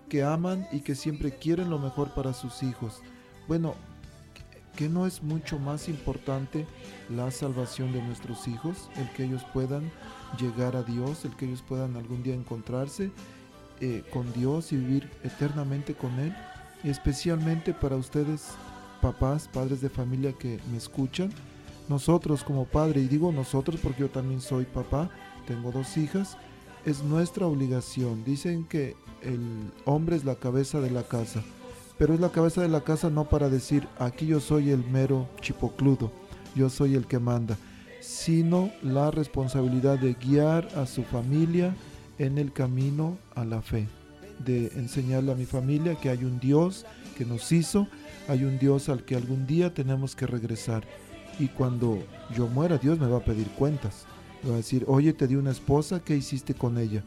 [0.09, 3.03] que aman y que siempre quieren lo mejor para sus hijos.
[3.49, 3.75] Bueno,
[4.77, 6.69] ¿qué no es mucho más importante
[7.09, 8.89] la salvación de nuestros hijos?
[8.95, 9.91] El que ellos puedan
[10.39, 13.11] llegar a Dios, el que ellos puedan algún día encontrarse
[13.81, 16.33] eh, con Dios y vivir eternamente con Él.
[16.85, 18.53] Especialmente para ustedes,
[19.03, 21.33] papás, padres de familia que me escuchan,
[21.91, 25.11] nosotros como padre, y digo nosotros porque yo también soy papá,
[25.47, 26.39] tengo dos hijas,
[26.87, 28.23] es nuestra obligación.
[28.25, 31.43] Dicen que el hombre es la cabeza de la casa,
[31.99, 35.29] pero es la cabeza de la casa no para decir aquí yo soy el mero
[35.41, 36.13] chipocludo,
[36.55, 37.59] yo soy el que manda,
[38.01, 41.75] sino la responsabilidad de guiar a su familia
[42.19, 43.89] en el camino a la fe,
[44.39, 46.87] de enseñarle a mi familia que hay un Dios
[47.19, 47.89] que nos hizo,
[48.29, 50.87] hay un Dios al que algún día tenemos que regresar
[51.41, 51.99] y cuando
[52.37, 54.05] yo muera, Dios me va a pedir cuentas.
[54.43, 57.03] Me va a decir, oye, te di una esposa, ¿qué hiciste con ella?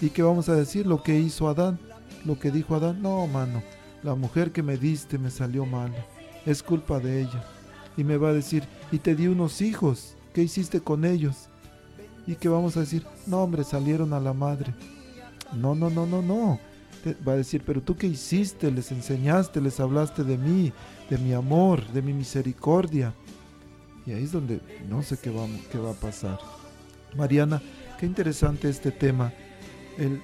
[0.00, 0.84] ¿Y qué vamos a decir?
[0.84, 1.78] Lo que hizo Adán.
[2.24, 3.62] Lo que dijo Adán, no, mano,
[4.02, 5.94] la mujer que me diste me salió mal.
[6.44, 7.44] Es culpa de ella.
[7.96, 11.48] Y me va a decir, y te di unos hijos, ¿qué hiciste con ellos?
[12.26, 13.04] ¿Y qué vamos a decir?
[13.26, 14.74] No, hombre, salieron a la madre.
[15.52, 16.58] No, no, no, no, no.
[17.26, 20.72] va a decir, pero tú qué hiciste, les enseñaste, les hablaste de mí,
[21.08, 23.14] de mi amor, de mi misericordia.
[24.08, 26.38] Y ahí es donde no sé qué va, qué va a pasar.
[27.14, 27.60] Mariana,
[28.00, 29.34] qué interesante este tema.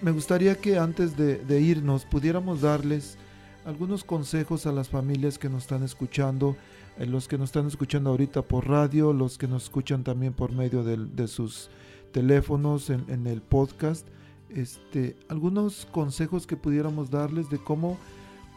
[0.01, 3.19] Me gustaría que antes de, de irnos pudiéramos darles
[3.67, 6.57] algunos consejos a las familias que nos están escuchando,
[6.97, 10.53] eh, los que nos están escuchando ahorita por radio, los que nos escuchan también por
[10.53, 11.69] medio del- de sus
[12.13, 14.07] teléfonos en, en el podcast.
[14.49, 17.99] Este, algunos consejos que pudiéramos darles de cómo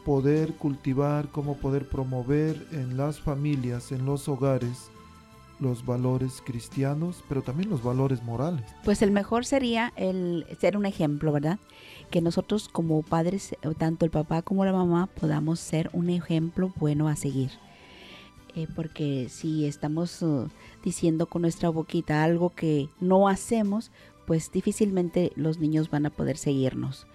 [0.05, 4.89] poder cultivar, cómo poder promover en las familias, en los hogares,
[5.59, 8.63] los valores cristianos, pero también los valores morales.
[8.83, 11.59] Pues el mejor sería el ser un ejemplo, ¿verdad?
[12.11, 16.71] Que nosotros como padres, eh, tanto el papá como la mamá, podamos ser un ejemplo
[16.77, 17.51] bueno a seguir.
[18.55, 20.49] Eh, porque si estamos uh,
[20.83, 23.91] diciendo con nuestra boquita algo que no hacemos,
[24.25, 27.05] pues difícilmente los niños van a poder seguirnos.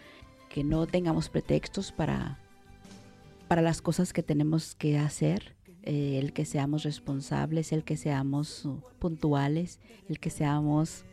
[0.49, 2.39] Que no tengamos pretextos para,
[3.49, 8.65] para las cosas que tenemos que hacer, eh, el que seamos responsables, el que seamos
[8.65, 11.05] uh, puntuales, el que seamos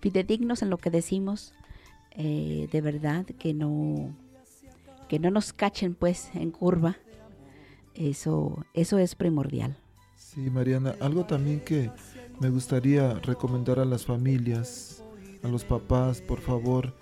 [0.00, 1.52] fidedignos en lo que decimos,
[2.12, 4.16] eh, de verdad que no
[5.08, 6.96] que no nos cachen pues en curva.
[7.94, 9.76] Eso eso es primordial.
[10.16, 11.90] Sí, Mariana, algo también que
[12.40, 15.04] me gustaría recomendar a las familias,
[15.42, 16.94] a los papás, por favor,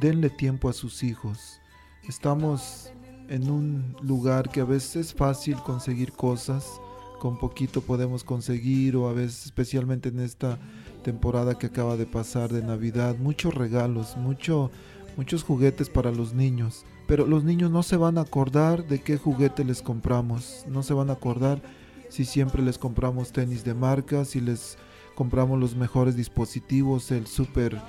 [0.00, 1.60] denle tiempo a sus hijos.
[2.08, 2.92] Estamos
[3.30, 6.80] en un lugar que a veces es fácil conseguir cosas,
[7.20, 10.58] con poquito podemos conseguir, o a veces, especialmente en esta
[11.04, 14.72] temporada que acaba de pasar de Navidad, muchos regalos, mucho,
[15.16, 16.84] muchos juguetes para los niños.
[17.06, 20.94] Pero los niños no se van a acordar de qué juguete les compramos, no se
[20.94, 21.62] van a acordar
[22.08, 24.76] si siempre les compramos tenis de marca, si les
[25.14, 27.80] compramos los mejores dispositivos, el super,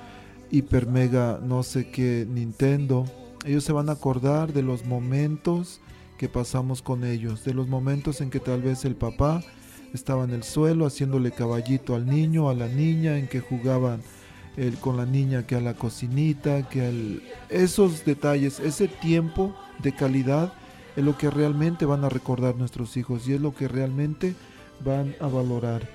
[0.52, 3.06] hiper, mega, no sé qué, Nintendo.
[3.44, 5.80] Ellos se van a acordar de los momentos
[6.16, 9.42] que pasamos con ellos, de los momentos en que tal vez el papá
[9.92, 14.00] estaba en el suelo haciéndole caballito al niño, a la niña, en que jugaban
[14.56, 19.92] el, con la niña que a la cocinita, que al, esos detalles, ese tiempo de
[19.92, 20.52] calidad
[20.94, 24.34] es lo que realmente van a recordar nuestros hijos y es lo que realmente
[24.84, 25.88] van a valorar.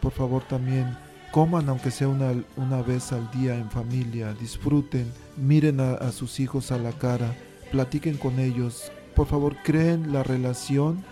[0.00, 0.96] Por favor también
[1.30, 6.72] coman aunque sea una, una vez al día en familia, disfruten, miren a, sus hijos
[6.72, 7.34] a la cara,
[7.70, 11.04] platiquen con ellos, por favor creen la relación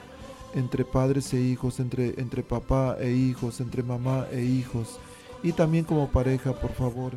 [0.55, 4.99] entre padres e hijos, entre, entre papá e hijos, entre mamá e hijos.
[5.43, 7.13] Y también como pareja, por favor,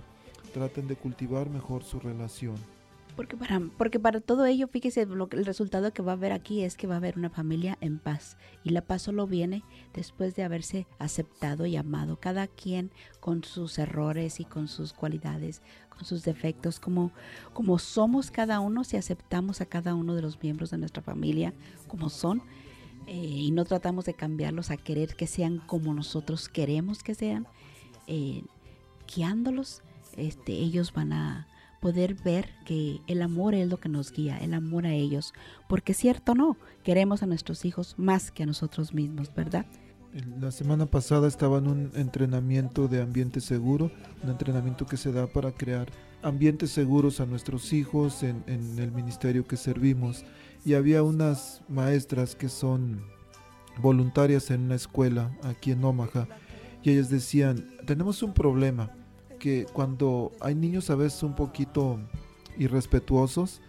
[0.54, 2.56] traten de cultivar mejor su relación.
[3.20, 6.64] Porque para, porque para todo ello, fíjese, lo el resultado que va a haber aquí
[6.64, 8.38] es que va a haber una familia en paz.
[8.64, 13.78] Y la paz solo viene después de haberse aceptado y amado, cada quien con sus
[13.78, 17.12] errores y con sus cualidades, con sus defectos, como,
[17.52, 21.54] como somos cada uno, si aceptamos a cada uno de los miembros de nuestra familia
[21.90, 22.42] como son,
[23.06, 27.48] eh, y no tratamos de cambiarlos a querer que sean como nosotros queremos que sean,
[28.08, 28.44] eh,
[29.14, 29.82] guiándolos,
[30.16, 31.49] este, ellos van a
[31.80, 35.34] poder ver que el amor es lo que nos guía, el amor a ellos,
[35.68, 39.66] porque cierto no, queremos a nuestros hijos más que a nosotros mismos, ¿verdad?
[40.40, 43.92] La semana pasada estaba en un entrenamiento de ambiente seguro,
[44.24, 45.88] un entrenamiento que se da para crear
[46.24, 50.26] ambientes seguros a nuestros hijos en, en el ministerio que servimos.
[50.66, 53.04] Y había unas maestras que son
[53.82, 56.28] voluntarias en una escuela aquí en Omaha
[56.82, 58.92] y ellas decían, tenemos un problema,
[59.40, 62.00] que cuando hay niños a veces un poquito
[62.58, 63.62] irrespetuosos,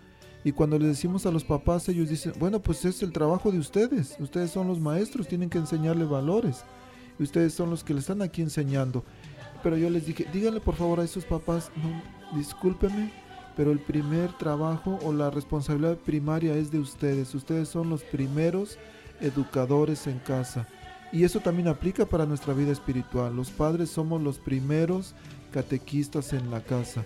[0.43, 3.59] y cuando les decimos a los papás, ellos dicen, bueno, pues es el trabajo de
[3.59, 4.17] ustedes.
[4.19, 6.65] Ustedes son los maestros, tienen que enseñarle valores.
[7.19, 9.05] Y ustedes son los que le están aquí enseñando.
[9.63, 13.13] Pero yo les dije, díganle por favor a esos papás, no, discúlpeme,
[13.55, 17.35] pero el primer trabajo o la responsabilidad primaria es de ustedes.
[17.35, 18.79] Ustedes son los primeros
[19.21, 20.67] educadores en casa.
[21.13, 23.37] Y eso también aplica para nuestra vida espiritual.
[23.37, 25.15] Los padres somos los primeros
[25.51, 27.05] catequistas en la casa.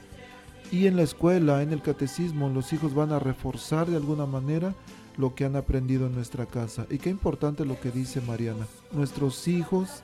[0.71, 4.75] Y en la escuela, en el catecismo, los hijos van a reforzar de alguna manera
[5.17, 6.87] lo que han aprendido en nuestra casa.
[6.91, 8.67] Y qué importante lo que dice Mariana.
[8.93, 10.03] Nuestros hijos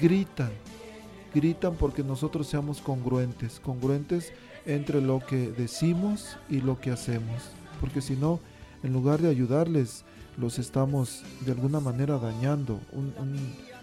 [0.00, 0.50] gritan,
[1.34, 4.32] gritan porque nosotros seamos congruentes, congruentes
[4.66, 7.50] entre lo que decimos y lo que hacemos.
[7.80, 8.40] Porque si no,
[8.82, 10.04] en lugar de ayudarles,
[10.36, 12.80] los estamos de alguna manera dañando.
[12.92, 13.12] Un-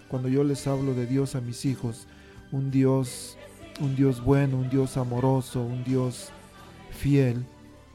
[0.08, 2.06] cuando yo les hablo de Dios a mis hijos,
[2.52, 3.36] un Dios
[3.80, 6.30] un Dios bueno, un Dios amoroso, un Dios
[6.90, 7.44] fiel,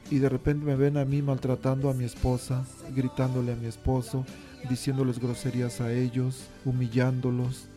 [0.09, 4.25] y de repente me ven a mí maltratando a mi esposa, gritándole a mi esposo,
[4.69, 7.67] diciéndoles groserías a ellos, humillándolos.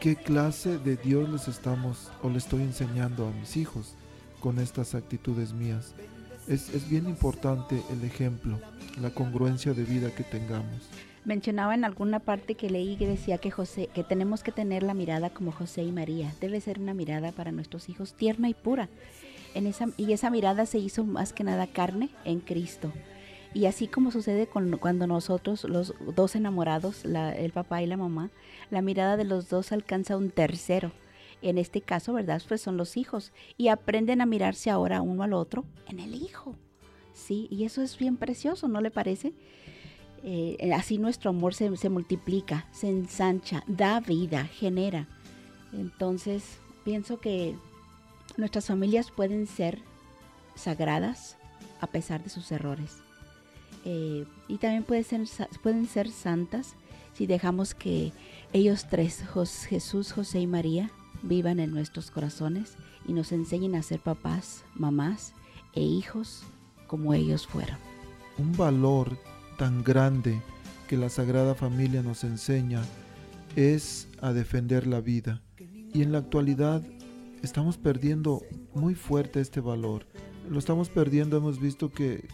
[0.00, 3.94] ¿Qué clase de Dios les estamos o le estoy enseñando a mis hijos
[4.40, 5.94] con estas actitudes mías?
[6.48, 8.58] Es, es bien importante el ejemplo,
[9.00, 10.88] la congruencia de vida que tengamos.
[11.24, 14.92] Mencionaba en alguna parte que leí que decía que José, que tenemos que tener la
[14.92, 16.34] mirada como José y María.
[16.40, 18.90] Debe ser una mirada para nuestros hijos tierna y pura.
[19.96, 22.92] Y esa mirada se hizo más que nada carne en Cristo.
[23.54, 28.30] Y así como sucede cuando nosotros, los dos enamorados, el papá y la mamá,
[28.70, 30.92] la mirada de los dos alcanza un tercero.
[31.40, 32.42] En este caso, ¿verdad?
[32.48, 33.32] Pues son los hijos.
[33.56, 36.56] Y aprenden a mirarse ahora uno al otro en el hijo.
[37.12, 39.34] Sí, y eso es bien precioso, ¿no le parece?
[40.26, 45.06] Eh, así nuestro amor se, multiplica, se ensancha, da vida, genera.
[45.74, 47.54] Entonces, pienso que
[48.38, 49.82] nuestras familias pueden ser
[50.54, 51.36] sagradas
[51.80, 52.96] a pesar de sus errores.
[53.84, 56.74] Eh, y también pueden ser, santas
[57.12, 58.12] si dejamos que
[58.54, 59.22] ellos tres,
[59.68, 60.90] Jesús, José y María,
[61.22, 65.34] vivan en nuestros corazones y nos enseñen a ser papás, mamás
[65.74, 66.44] e hijos
[66.86, 67.76] como ellos fueron.
[68.38, 69.18] Un valor
[69.56, 70.40] tan grande
[70.88, 72.82] que la Sagrada Familia nos enseña
[73.56, 75.42] es a defender la vida.
[75.92, 76.82] Y en la actualidad
[77.42, 78.42] estamos perdiendo
[78.74, 80.06] muy fuerte este valor.
[80.48, 82.28] Lo estamos perdiendo, hemos visto que,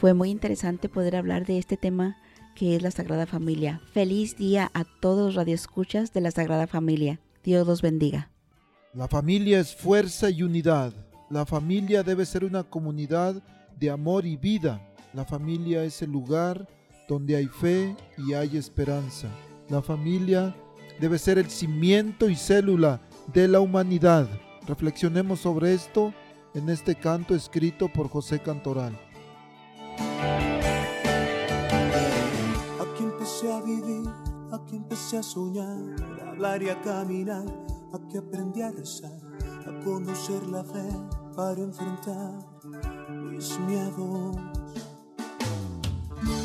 [0.00, 2.16] Fue muy interesante poder hablar de este tema
[2.54, 3.80] que es la Sagrada Familia.
[3.92, 7.20] Feliz día a todos radioescuchas de la Sagrada Familia.
[7.44, 8.30] Dios los bendiga.
[8.92, 10.92] La familia es fuerza y unidad.
[11.28, 13.40] La familia debe ser una comunidad
[13.78, 14.84] de amor y vida.
[15.12, 16.66] La familia es el lugar
[17.06, 19.28] donde hay fe y hay esperanza.
[19.68, 20.56] La familia
[20.98, 23.00] debe ser el cimiento y célula
[23.32, 24.28] de la humanidad.
[24.66, 26.12] Reflexionemos sobre esto
[26.54, 28.98] en este canto escrito por José Cantoral.
[32.80, 34.02] Aquí empecé a vivir,
[34.50, 35.78] aquí empecé a soñar,
[36.24, 37.44] a hablar y a caminar,
[37.92, 39.18] aquí aprendí a rezar,
[39.66, 40.88] a conocer la fe
[41.36, 42.32] para enfrentar
[43.08, 44.36] mis miedos.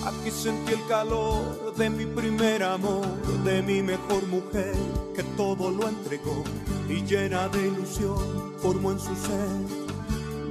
[0.05, 3.05] Aquí sentí el calor de mi primer amor,
[3.43, 4.75] de mi mejor mujer,
[5.15, 6.43] que todo lo entregó
[6.87, 9.49] y llena de ilusión formó en su ser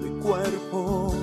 [0.02, 1.14] mi cuerpo.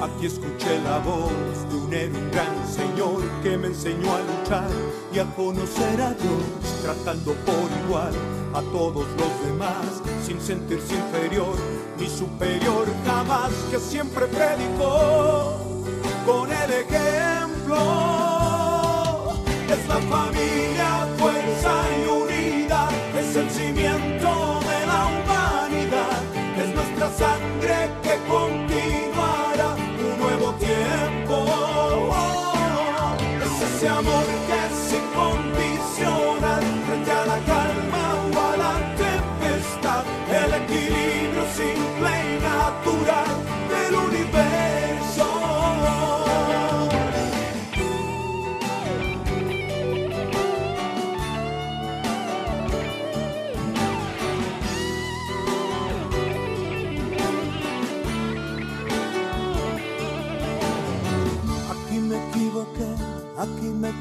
[0.00, 1.32] Aquí escuché la voz
[1.68, 4.70] de un héroe, un gran señor que me enseñó a luchar
[5.12, 8.12] y a conocer a Dios, tratando por igual
[8.54, 11.56] a todos los demás, sin sentirse inferior
[11.98, 15.56] ni superior jamás, que siempre predicó
[16.24, 17.76] con el ejemplo.
[19.68, 26.22] Es la familia, fuerza y unidad, es el cimiento de la humanidad,
[26.56, 28.57] es nuestra sangre que continuará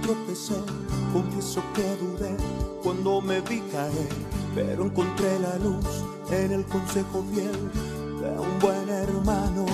[0.08, 0.55] tropecé,
[1.12, 2.34] confieso que dudé
[2.82, 4.08] cuando me vi caer,
[4.55, 5.86] pero encontré la luz
[6.32, 7.70] en el consejo fiel
[8.22, 9.66] de un buen hermano.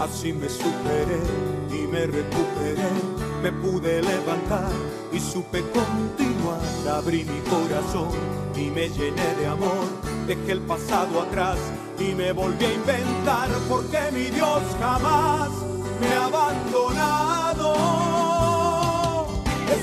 [0.00, 1.20] Así me superé
[1.70, 2.88] y me recuperé,
[3.42, 4.72] me pude levantar
[5.12, 6.60] y supe continuar.
[6.90, 8.08] Abrí mi corazón
[8.56, 9.84] y me llené de amor,
[10.26, 11.58] dejé el pasado atrás
[11.98, 15.50] y me volví a inventar porque mi Dios jamás
[16.00, 18.13] me ha abandonado.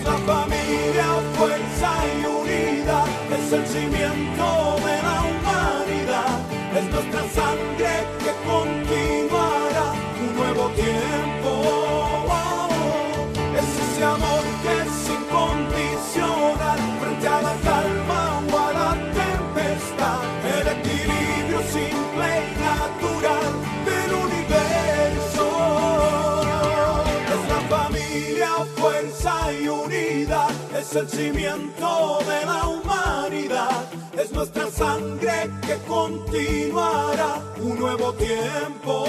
[0.01, 1.05] Es la familia,
[1.37, 3.05] fuerza y unidad,
[3.37, 6.39] es el cimiento de la humanidad,
[6.75, 11.51] es nuestra sangre que continuará un nuevo tiempo.
[13.59, 14.30] Es ese amor
[30.91, 39.05] es el cimiento de la humanidad, es nuestra sangre que continuará un nuevo tiempo.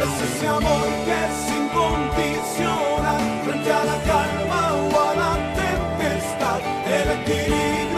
[0.00, 7.08] Es ese amor que es incondicional frente a la calma o a la tempestad, el
[7.20, 7.89] equilibrio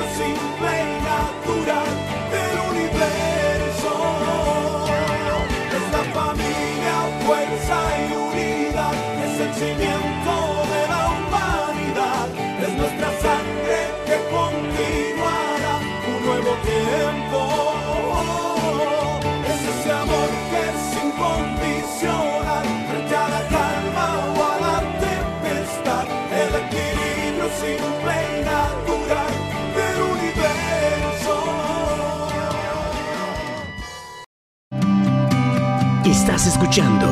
[36.05, 37.07] Estás escuchando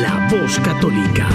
[0.00, 1.28] La Voz Católica.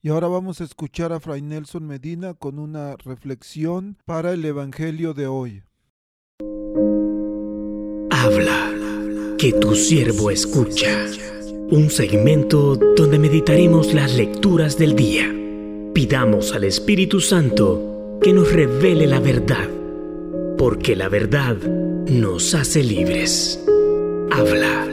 [0.00, 5.12] Y ahora vamos a escuchar a Fray Nelson Medina con una reflexión para el Evangelio
[5.12, 5.62] de hoy.
[8.10, 8.70] Habla,
[9.38, 11.04] que tu siervo escucha.
[11.70, 15.34] Un segmento donde meditaremos las lecturas del día.
[15.94, 19.68] Pidamos al Espíritu Santo que nos revele la verdad,
[20.56, 23.64] porque la verdad nos hace libres.
[24.30, 24.86] Habla,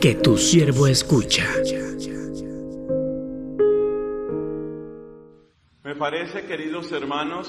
[0.00, 1.46] que tu siervo escucha.
[5.94, 7.46] Me parece, queridos hermanos,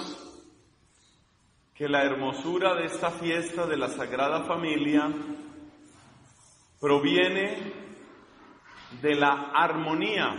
[1.74, 5.12] que la hermosura de esta fiesta de la Sagrada Familia
[6.80, 7.74] proviene
[9.02, 10.36] de la armonía,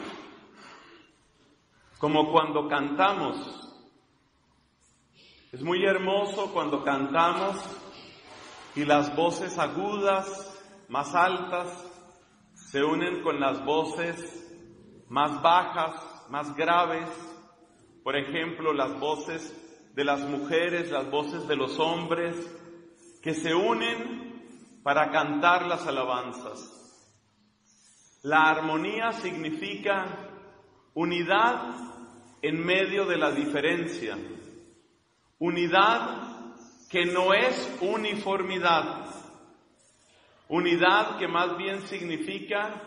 [1.99, 3.37] como cuando cantamos.
[5.51, 7.57] Es muy hermoso cuando cantamos
[8.77, 11.91] y las voces agudas, más altas,
[12.55, 14.47] se unen con las voces
[15.09, 17.26] más bajas, más graves.
[18.07, 19.53] Por ejemplo, las voces
[19.97, 22.37] de las mujeres, las voces de los hombres,
[23.21, 26.73] que se unen para cantar las alabanzas.
[28.23, 30.07] La armonía significa
[30.95, 31.75] unidad
[32.43, 34.17] en medio de la diferencia,
[35.41, 36.55] unidad
[36.89, 39.07] que no es uniformidad,
[40.49, 42.85] unidad que más bien significa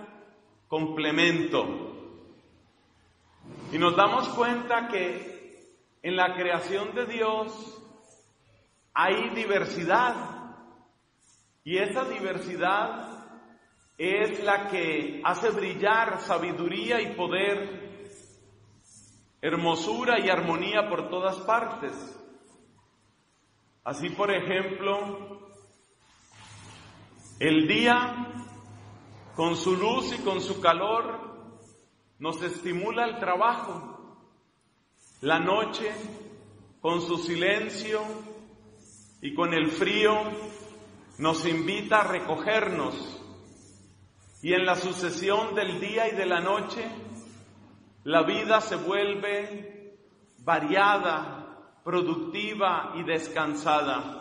[0.69, 1.88] complemento.
[3.71, 7.79] Y nos damos cuenta que en la creación de Dios
[8.93, 10.15] hay diversidad.
[11.63, 13.09] Y esa diversidad
[13.97, 18.17] es la que hace brillar sabiduría y poder,
[19.39, 21.93] hermosura y armonía por todas partes.
[23.83, 25.47] Así, por ejemplo,
[27.39, 28.33] el día,
[29.35, 31.28] con su luz y con su calor,
[32.19, 33.95] nos estimula el trabajo.
[35.21, 35.91] La noche,
[36.81, 38.01] con su silencio
[39.21, 40.13] y con el frío,
[41.17, 43.15] nos invita a recogernos.
[44.41, 46.85] Y en la sucesión del día y de la noche,
[48.03, 49.97] la vida se vuelve
[50.39, 54.19] variada, productiva y descansada.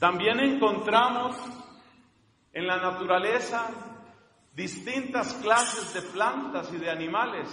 [0.00, 1.36] También encontramos
[2.52, 3.91] en la naturaleza
[4.52, 7.48] distintas clases de plantas y de animales.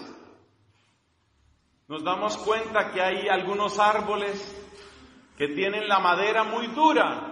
[1.88, 4.56] Nos damos cuenta que hay algunos árboles
[5.38, 7.26] que tienen la madera muy dura.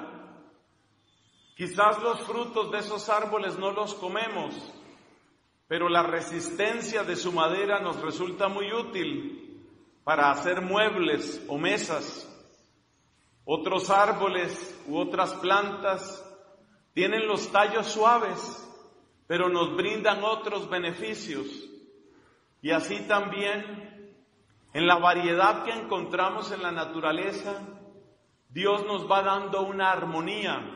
[1.55, 4.55] Quizás los frutos de esos árboles no los comemos,
[5.67, 9.47] pero la resistencia de su madera nos resulta muy útil
[10.03, 12.27] para hacer muebles o mesas.
[13.43, 16.23] Otros árboles u otras plantas
[16.93, 18.66] tienen los tallos suaves,
[19.27, 21.47] pero nos brindan otros beneficios.
[22.61, 24.15] Y así también,
[24.73, 27.61] en la variedad que encontramos en la naturaleza,
[28.49, 30.73] Dios nos va dando una armonía.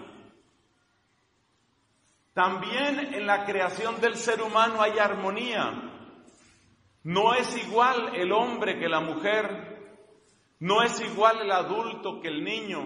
[2.34, 5.92] También en la creación del ser humano hay armonía.
[7.04, 9.70] No es igual el hombre que la mujer.
[10.60, 12.86] No es igual el adulto que el niño.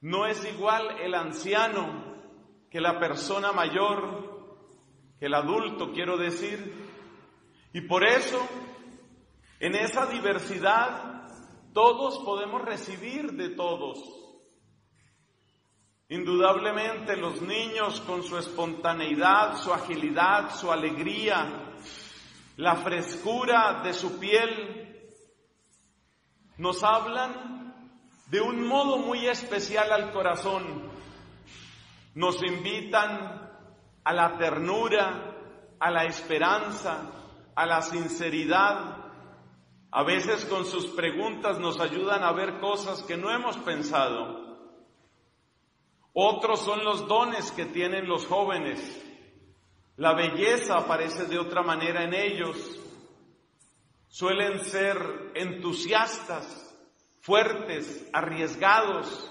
[0.00, 2.14] No es igual el anciano
[2.70, 4.23] que la persona mayor,
[5.24, 6.72] el adulto, quiero decir.
[7.72, 8.40] Y por eso,
[9.60, 11.28] en esa diversidad,
[11.72, 13.98] todos podemos recibir de todos.
[16.08, 21.74] Indudablemente los niños con su espontaneidad, su agilidad, su alegría,
[22.56, 25.10] la frescura de su piel,
[26.58, 27.74] nos hablan
[28.26, 30.92] de un modo muy especial al corazón.
[32.14, 33.43] Nos invitan
[34.04, 35.34] a la ternura,
[35.80, 37.10] a la esperanza,
[37.54, 39.04] a la sinceridad.
[39.90, 44.44] A veces con sus preguntas nos ayudan a ver cosas que no hemos pensado.
[46.12, 49.00] Otros son los dones que tienen los jóvenes.
[49.96, 52.80] La belleza aparece de otra manera en ellos.
[54.08, 56.72] Suelen ser entusiastas,
[57.20, 59.30] fuertes, arriesgados.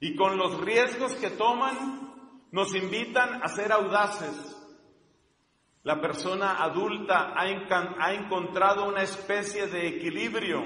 [0.00, 2.13] Y con los riesgos que toman,
[2.54, 4.32] nos invitan a ser audaces.
[5.82, 10.62] La persona adulta ha, encontrado una especie de equilibrio.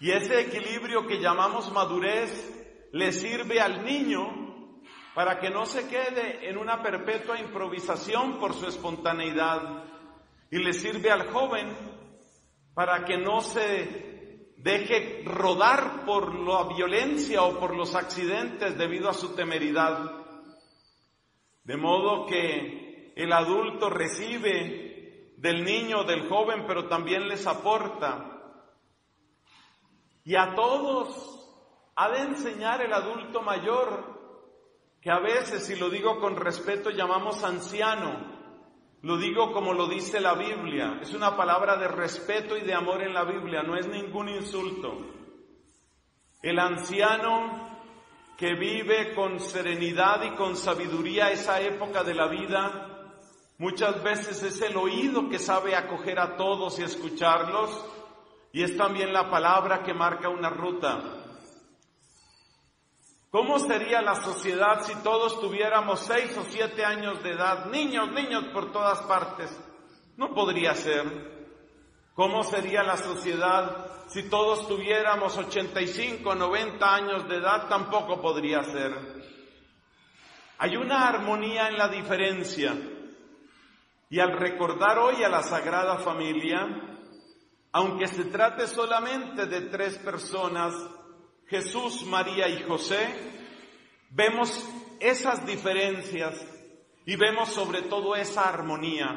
[0.00, 4.80] Y ese equilibrio que llamamos madurez le sirve al niño
[5.14, 9.84] para que no se quede en una perpetua improvisación por su espontaneidad
[10.50, 11.76] y le sirve al joven
[12.72, 19.14] para que no se deje rodar por la violencia o por los accidentes debido a
[19.14, 20.21] su temeridad.
[21.64, 28.32] De modo que el adulto recibe del niño, del joven, pero también les aporta.
[30.24, 31.42] Y a todos
[31.96, 34.20] ha de enseñar el adulto mayor,
[35.00, 38.32] que a veces, si lo digo con respeto, llamamos anciano.
[39.02, 41.00] Lo digo como lo dice la Biblia.
[41.02, 44.96] Es una palabra de respeto y de amor en la Biblia, no es ningún insulto.
[46.40, 47.71] El anciano
[48.36, 53.14] que vive con serenidad y con sabiduría esa época de la vida,
[53.58, 57.84] muchas veces es el oído que sabe acoger a todos y escucharlos,
[58.52, 61.22] y es también la palabra que marca una ruta.
[63.30, 67.64] ¿Cómo sería la sociedad si todos tuviéramos seis o siete años de edad?
[67.66, 69.50] Niños, niños por todas partes.
[70.18, 71.41] No podría ser.
[72.14, 77.68] ¿Cómo sería la sociedad si todos tuviéramos 85, 90 años de edad?
[77.68, 78.92] Tampoco podría ser.
[80.58, 82.74] Hay una armonía en la diferencia.
[84.10, 86.66] Y al recordar hoy a la Sagrada Familia,
[87.72, 90.74] aunque se trate solamente de tres personas,
[91.46, 93.08] Jesús, María y José,
[94.10, 94.68] vemos
[95.00, 96.46] esas diferencias
[97.06, 99.08] y vemos sobre todo esa armonía.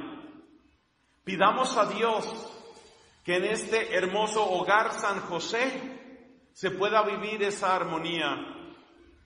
[1.25, 2.54] Pidamos a Dios
[3.25, 8.37] que en este hermoso hogar San José se pueda vivir esa armonía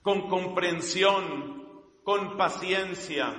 [0.02, 3.36] con comprensión, con paciencia,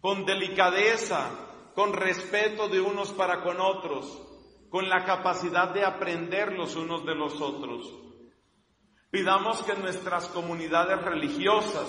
[0.00, 4.22] con delicadeza, con respeto de unos para con otros,
[4.70, 7.92] con la capacidad de aprender los unos de los otros.
[9.10, 11.88] Pidamos que nuestras comunidades religiosas,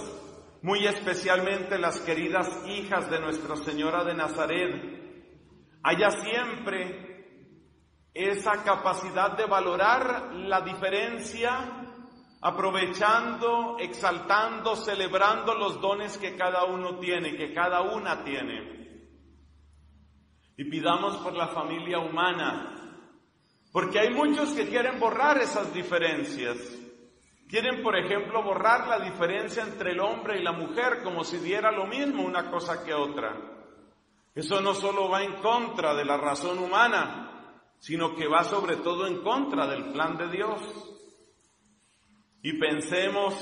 [0.64, 5.00] muy especialmente las queridas hijas de Nuestra Señora de Nazaret,
[5.84, 7.09] haya siempre
[8.26, 11.88] esa capacidad de valorar la diferencia,
[12.42, 18.80] aprovechando, exaltando, celebrando los dones que cada uno tiene, que cada una tiene.
[20.58, 22.98] Y pidamos por la familia humana,
[23.72, 26.58] porque hay muchos que quieren borrar esas diferencias.
[27.48, 31.72] Quieren, por ejemplo, borrar la diferencia entre el hombre y la mujer como si diera
[31.72, 33.36] lo mismo una cosa que otra.
[34.36, 37.29] Eso no solo va en contra de la razón humana,
[37.80, 40.62] sino que va sobre todo en contra del plan de Dios.
[42.42, 43.34] Y pensemos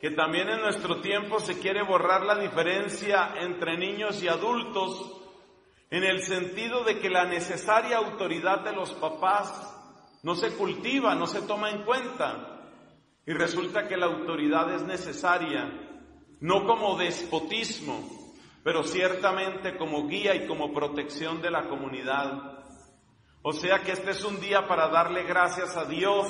[0.00, 5.22] que también en nuestro tiempo se quiere borrar la diferencia entre niños y adultos
[5.90, 9.72] en el sentido de que la necesaria autoridad de los papás
[10.22, 12.52] no se cultiva, no se toma en cuenta.
[13.24, 15.68] Y resulta que la autoridad es necesaria,
[16.40, 18.08] no como despotismo,
[18.62, 22.55] pero ciertamente como guía y como protección de la comunidad.
[23.48, 26.26] O sea que este es un día para darle gracias a Dios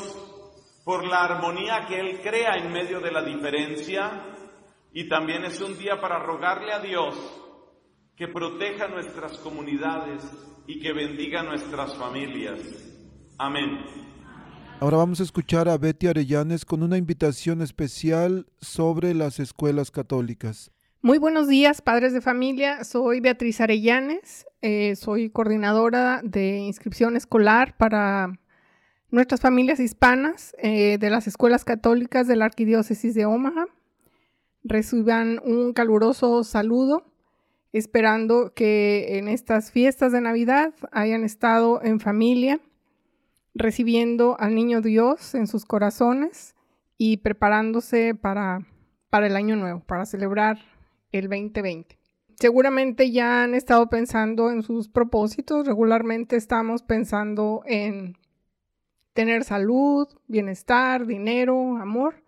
[0.84, 4.22] por la armonía que Él crea en medio de la diferencia
[4.92, 7.14] y también es un día para rogarle a Dios
[8.14, 10.30] que proteja nuestras comunidades
[10.66, 12.60] y que bendiga nuestras familias.
[13.38, 13.78] Amén.
[14.78, 20.70] Ahora vamos a escuchar a Betty Arellanes con una invitación especial sobre las escuelas católicas.
[21.06, 22.82] Muy buenos días, padres de familia.
[22.82, 28.40] Soy Beatriz Arellanes, eh, soy coordinadora de inscripción escolar para
[29.12, 33.66] nuestras familias hispanas eh, de las escuelas católicas de la Arquidiócesis de Omaha.
[34.64, 37.04] Reciban un caluroso saludo,
[37.72, 42.58] esperando que en estas fiestas de Navidad hayan estado en familia,
[43.54, 46.56] recibiendo al Niño Dios en sus corazones
[46.98, 48.66] y preparándose para,
[49.08, 50.58] para el año nuevo, para celebrar
[51.12, 51.98] el 2020.
[52.38, 55.66] Seguramente ya han estado pensando en sus propósitos.
[55.66, 58.18] Regularmente estamos pensando en
[59.14, 62.22] tener salud, bienestar, dinero, amor.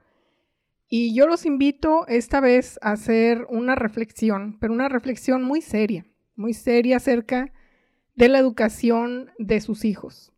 [0.89, 6.07] Y yo los invito esta vez a hacer una reflexión, pero una reflexión muy seria,
[6.35, 7.53] muy seria acerca
[8.15, 10.33] de la educación de sus hijos.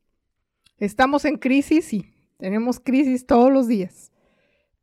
[0.78, 4.11] Estamos en crisis, sí, tenemos crisis todos los días,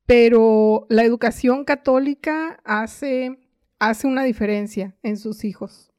[0.06, 3.38] pero la educación católica hace
[3.80, 5.92] hace una diferencia en sus hijos.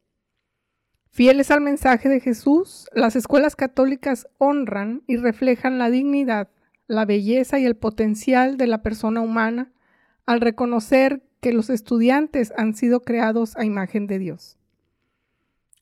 [1.11, 6.49] Fieles al mensaje de Jesús, las escuelas católicas honran y reflejan la dignidad,
[6.87, 9.72] la belleza y el potencial de la persona humana
[10.26, 14.59] al reconocer que los estudiantes han sido creados a imagen de Dios.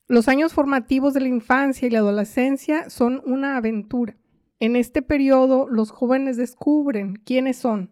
[0.07, 4.15] Los años formativos de la infancia y la adolescencia son una aventura.
[4.59, 7.91] En este periodo los jóvenes descubren quiénes son,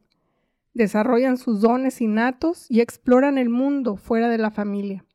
[0.75, 5.05] desarrollan sus dones innatos y exploran el mundo fuera de la familia.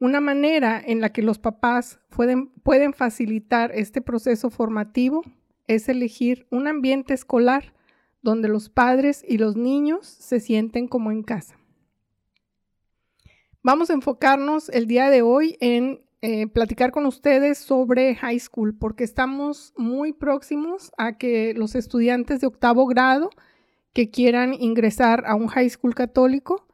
[0.00, 5.22] Una manera en la que los papás pueden, pueden, facilitar este proceso formativo
[5.66, 7.72] es elegir un ambiente escolar
[8.20, 11.56] donde los padres y los niños se sienten como en casa.
[13.62, 18.76] Vamos a enfocarnos el día de hoy en eh, platicar con ustedes sobre high school
[18.76, 23.30] porque estamos muy próximos a que los estudiantes de octavo grado
[23.92, 26.66] que quieran ingresar a un high school católico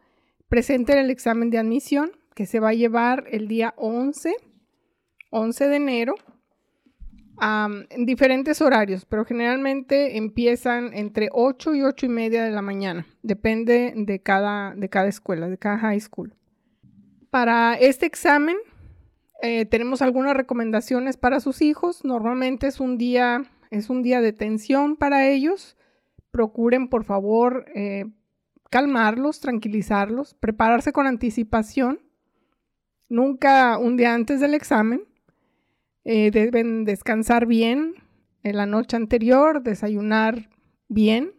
[0.49, 4.35] presenten el examen de admisión que se va a llevar el día 11,
[5.31, 6.15] 11 de enero,
[7.41, 13.07] en diferentes horarios, pero generalmente empiezan entre 8 y 8 y media de la mañana,
[13.23, 16.35] depende de cada, de cada escuela, de cada high school.
[17.31, 18.57] Para este examen
[19.43, 22.05] eh, tenemos algunas recomendaciones para sus hijos.
[22.05, 25.76] Normalmente es un día, es un día de tensión para ellos
[26.37, 28.05] procuren por favor eh,
[28.69, 31.99] calmarlos, tranquilizarlos, prepararse con anticipación,
[33.09, 35.05] nunca un día antes del examen.
[36.05, 37.95] Eh, deben descansar bien
[38.43, 40.51] en la noche anterior, desayunar
[40.89, 41.33] bien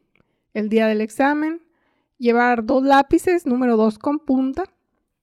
[0.55, 1.61] el día del examen,
[2.17, 4.63] llevar dos lápices, número dos con punta,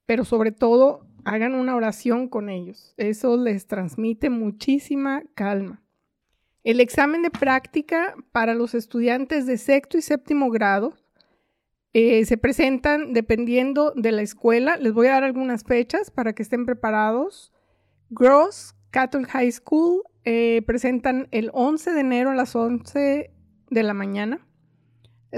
[0.07, 2.95] pero sobre todo hagan una oración con ellos.
[2.97, 5.84] Eso les transmite muchísima calma.
[6.65, 10.95] El examen de práctica para los estudiantes de sexto y séptimo grado
[11.93, 14.79] eh, se presentan dependiendo de la escuela.
[14.79, 17.53] Les voy a dar algunas fechas para que estén preparados.
[18.09, 23.31] Gross Catholic High School eh, presentan el 11 de enero a las 11
[23.71, 24.47] de la mañana.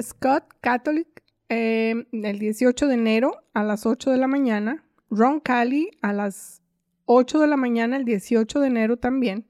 [0.00, 4.84] Scott Catholic eh, el 18 de enero a las 8 de la mañana.
[5.10, 6.62] Ron Cali a las
[7.06, 9.44] 8 de la mañana el 18 de enero también.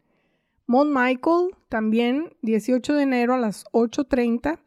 [0.67, 4.59] Mount Michael, también 18 de enero a las 8.30.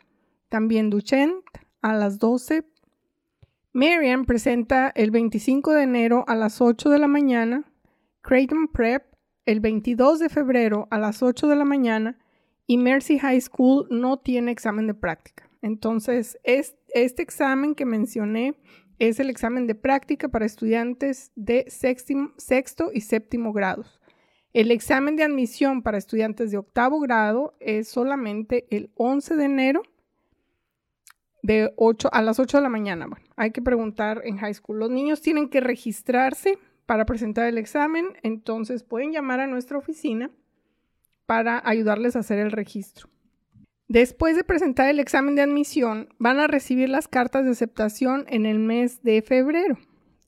[0.48, 1.42] También Duchenne
[1.82, 2.66] a las 12.
[3.74, 7.64] Marian presenta el 25 de enero a las 8 de la mañana.
[8.22, 9.12] Creighton Prep
[9.48, 12.20] el 22 de febrero a las 8 de la mañana.
[12.68, 15.50] Y Mercy High School no tiene examen de práctica.
[15.64, 18.54] Entonces, este examen que mencioné
[19.00, 23.99] es el examen de práctica para estudiantes de sexto y séptimo grados.
[24.54, 29.84] El examen de admisión para estudiantes de octavo grado es solamente el 11 de enero
[31.44, 33.08] de 8 a las 8 de la mañana.
[33.08, 34.80] Bueno, hay que preguntar en high school.
[34.80, 40.32] Los niños tienen que registrarse para presentar el examen, entonces pueden llamar a nuestra oficina
[41.28, 43.08] para ayudarles a hacer el registro.
[43.88, 48.48] Después de presentar el examen de admisión, van a recibir las cartas de aceptación en
[48.48, 49.78] el mes de febrero.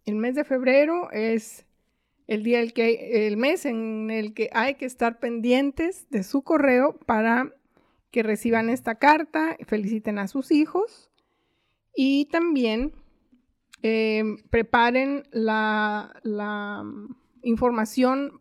[0.06, 1.66] El mes de febrero es
[2.32, 6.44] el día el que el mes en el que hay que estar pendientes de su
[6.44, 7.54] correo para
[8.10, 11.12] que reciban esta carta, feliciten a sus hijos
[11.94, 12.94] y también
[13.84, 16.86] eh, preparen la, la,
[17.44, 18.40] información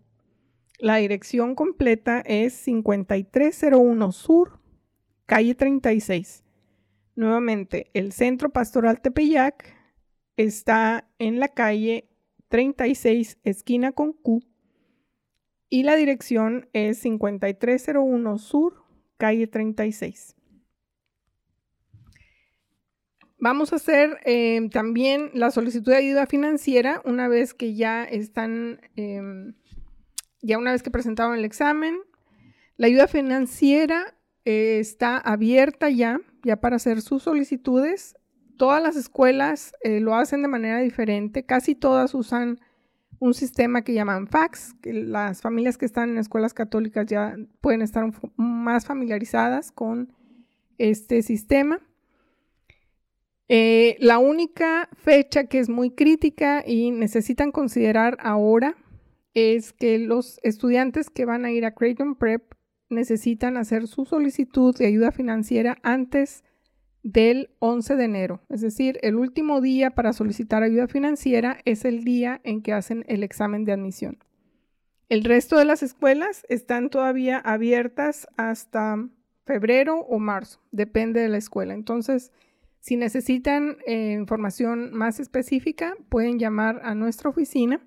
[0.78, 4.58] La dirección completa es 5301 Sur,
[5.26, 6.42] calle 36.
[7.16, 9.76] Nuevamente, el Centro Pastoral Tepeyac
[10.38, 12.08] está en la calle
[12.48, 14.40] 36, esquina con Q.
[15.68, 18.84] Y la dirección es 5301 Sur,
[19.16, 20.36] calle 36.
[23.38, 28.80] Vamos a hacer em, también la solicitud de ayuda financiera una vez que ya están,
[28.96, 29.54] em,
[30.40, 31.98] ya una vez que presentaron el examen.
[32.76, 38.16] La ayuda financiera eh, está abierta ya, ya para hacer sus solicitudes.
[38.56, 42.58] Todas las escuelas eh, lo hacen de manera diferente, casi todas usan
[43.18, 47.82] un sistema que llaman fax, que las familias que están en escuelas católicas ya pueden
[47.82, 50.12] estar más familiarizadas con
[50.78, 51.80] este sistema.
[53.48, 58.76] Eh, la única fecha que es muy crítica y necesitan considerar ahora
[59.34, 62.54] es que los estudiantes que van a ir a Creighton Prep
[62.88, 66.44] necesitan hacer su solicitud de ayuda financiera antes
[67.06, 68.40] del 11 de enero.
[68.48, 73.04] Es decir, el último día para solicitar ayuda financiera es el día en que hacen
[73.06, 74.18] el examen de admisión.
[75.08, 79.08] El resto de las escuelas están todavía abiertas hasta
[79.44, 81.74] febrero o marzo, depende de la escuela.
[81.74, 82.32] Entonces,
[82.80, 87.86] si necesitan eh, información más específica, pueden llamar a nuestra oficina.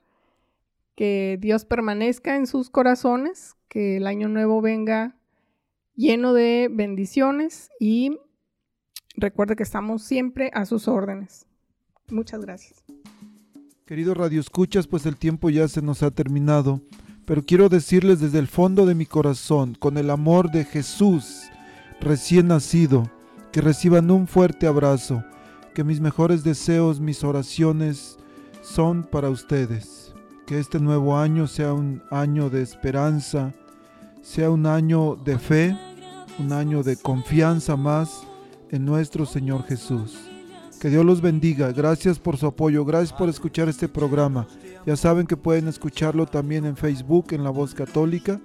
[0.95, 5.17] que Dios permanezca en sus corazones, que el año nuevo venga
[5.95, 8.19] lleno de bendiciones y
[9.17, 11.47] recuerde que estamos siempre a sus órdenes.
[12.09, 12.83] Muchas gracias.
[13.87, 16.81] Queridos radioescuchas, pues el tiempo ya se nos ha terminado,
[17.27, 21.51] pero quiero decirles desde el fondo de mi corazón, con el amor de Jesús
[22.01, 23.11] recién nacido,
[23.53, 25.25] que reciban un fuerte abrazo,
[25.75, 28.19] que mis mejores deseos, mis oraciones
[28.63, 30.15] son para ustedes.
[30.47, 33.55] Que este nuevo año sea un año de esperanza,
[34.21, 35.77] sea un año de fe,
[36.39, 38.27] un año de confianza más
[38.71, 40.19] en nuestro Señor Jesús.
[40.81, 41.73] Que Dios los bendiga.
[41.73, 42.85] Gracias por su apoyo.
[42.85, 44.47] Gracias por escuchar este programa.
[44.87, 48.41] Ya saben que pueden escucharlo también en Facebook, en La Voz Católica.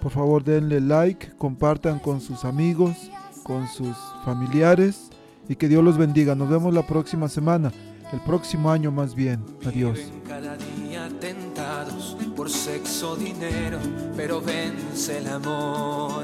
[0.00, 3.10] Por favor, denle like, compartan con sus amigos,
[3.42, 5.10] con sus familiares
[5.50, 6.36] y que Dios los bendiga.
[6.36, 7.72] Nos vemos la próxima semana,
[8.12, 9.44] el próximo año más bien.
[9.66, 9.98] Adiós.
[10.28, 13.78] Cada día tentados por sexo, dinero,
[14.16, 16.22] pero vence el amor.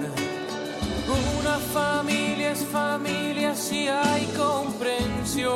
[1.41, 5.51] Una familia es familia si hay comprensión.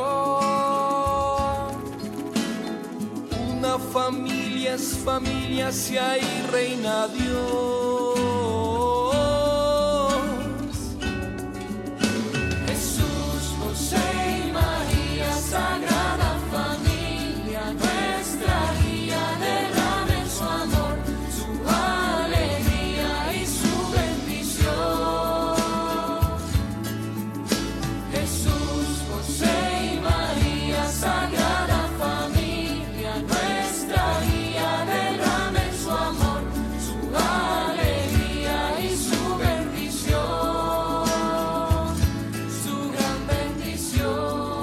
[3.56, 8.09] Una familia es familia si hay reina Dios.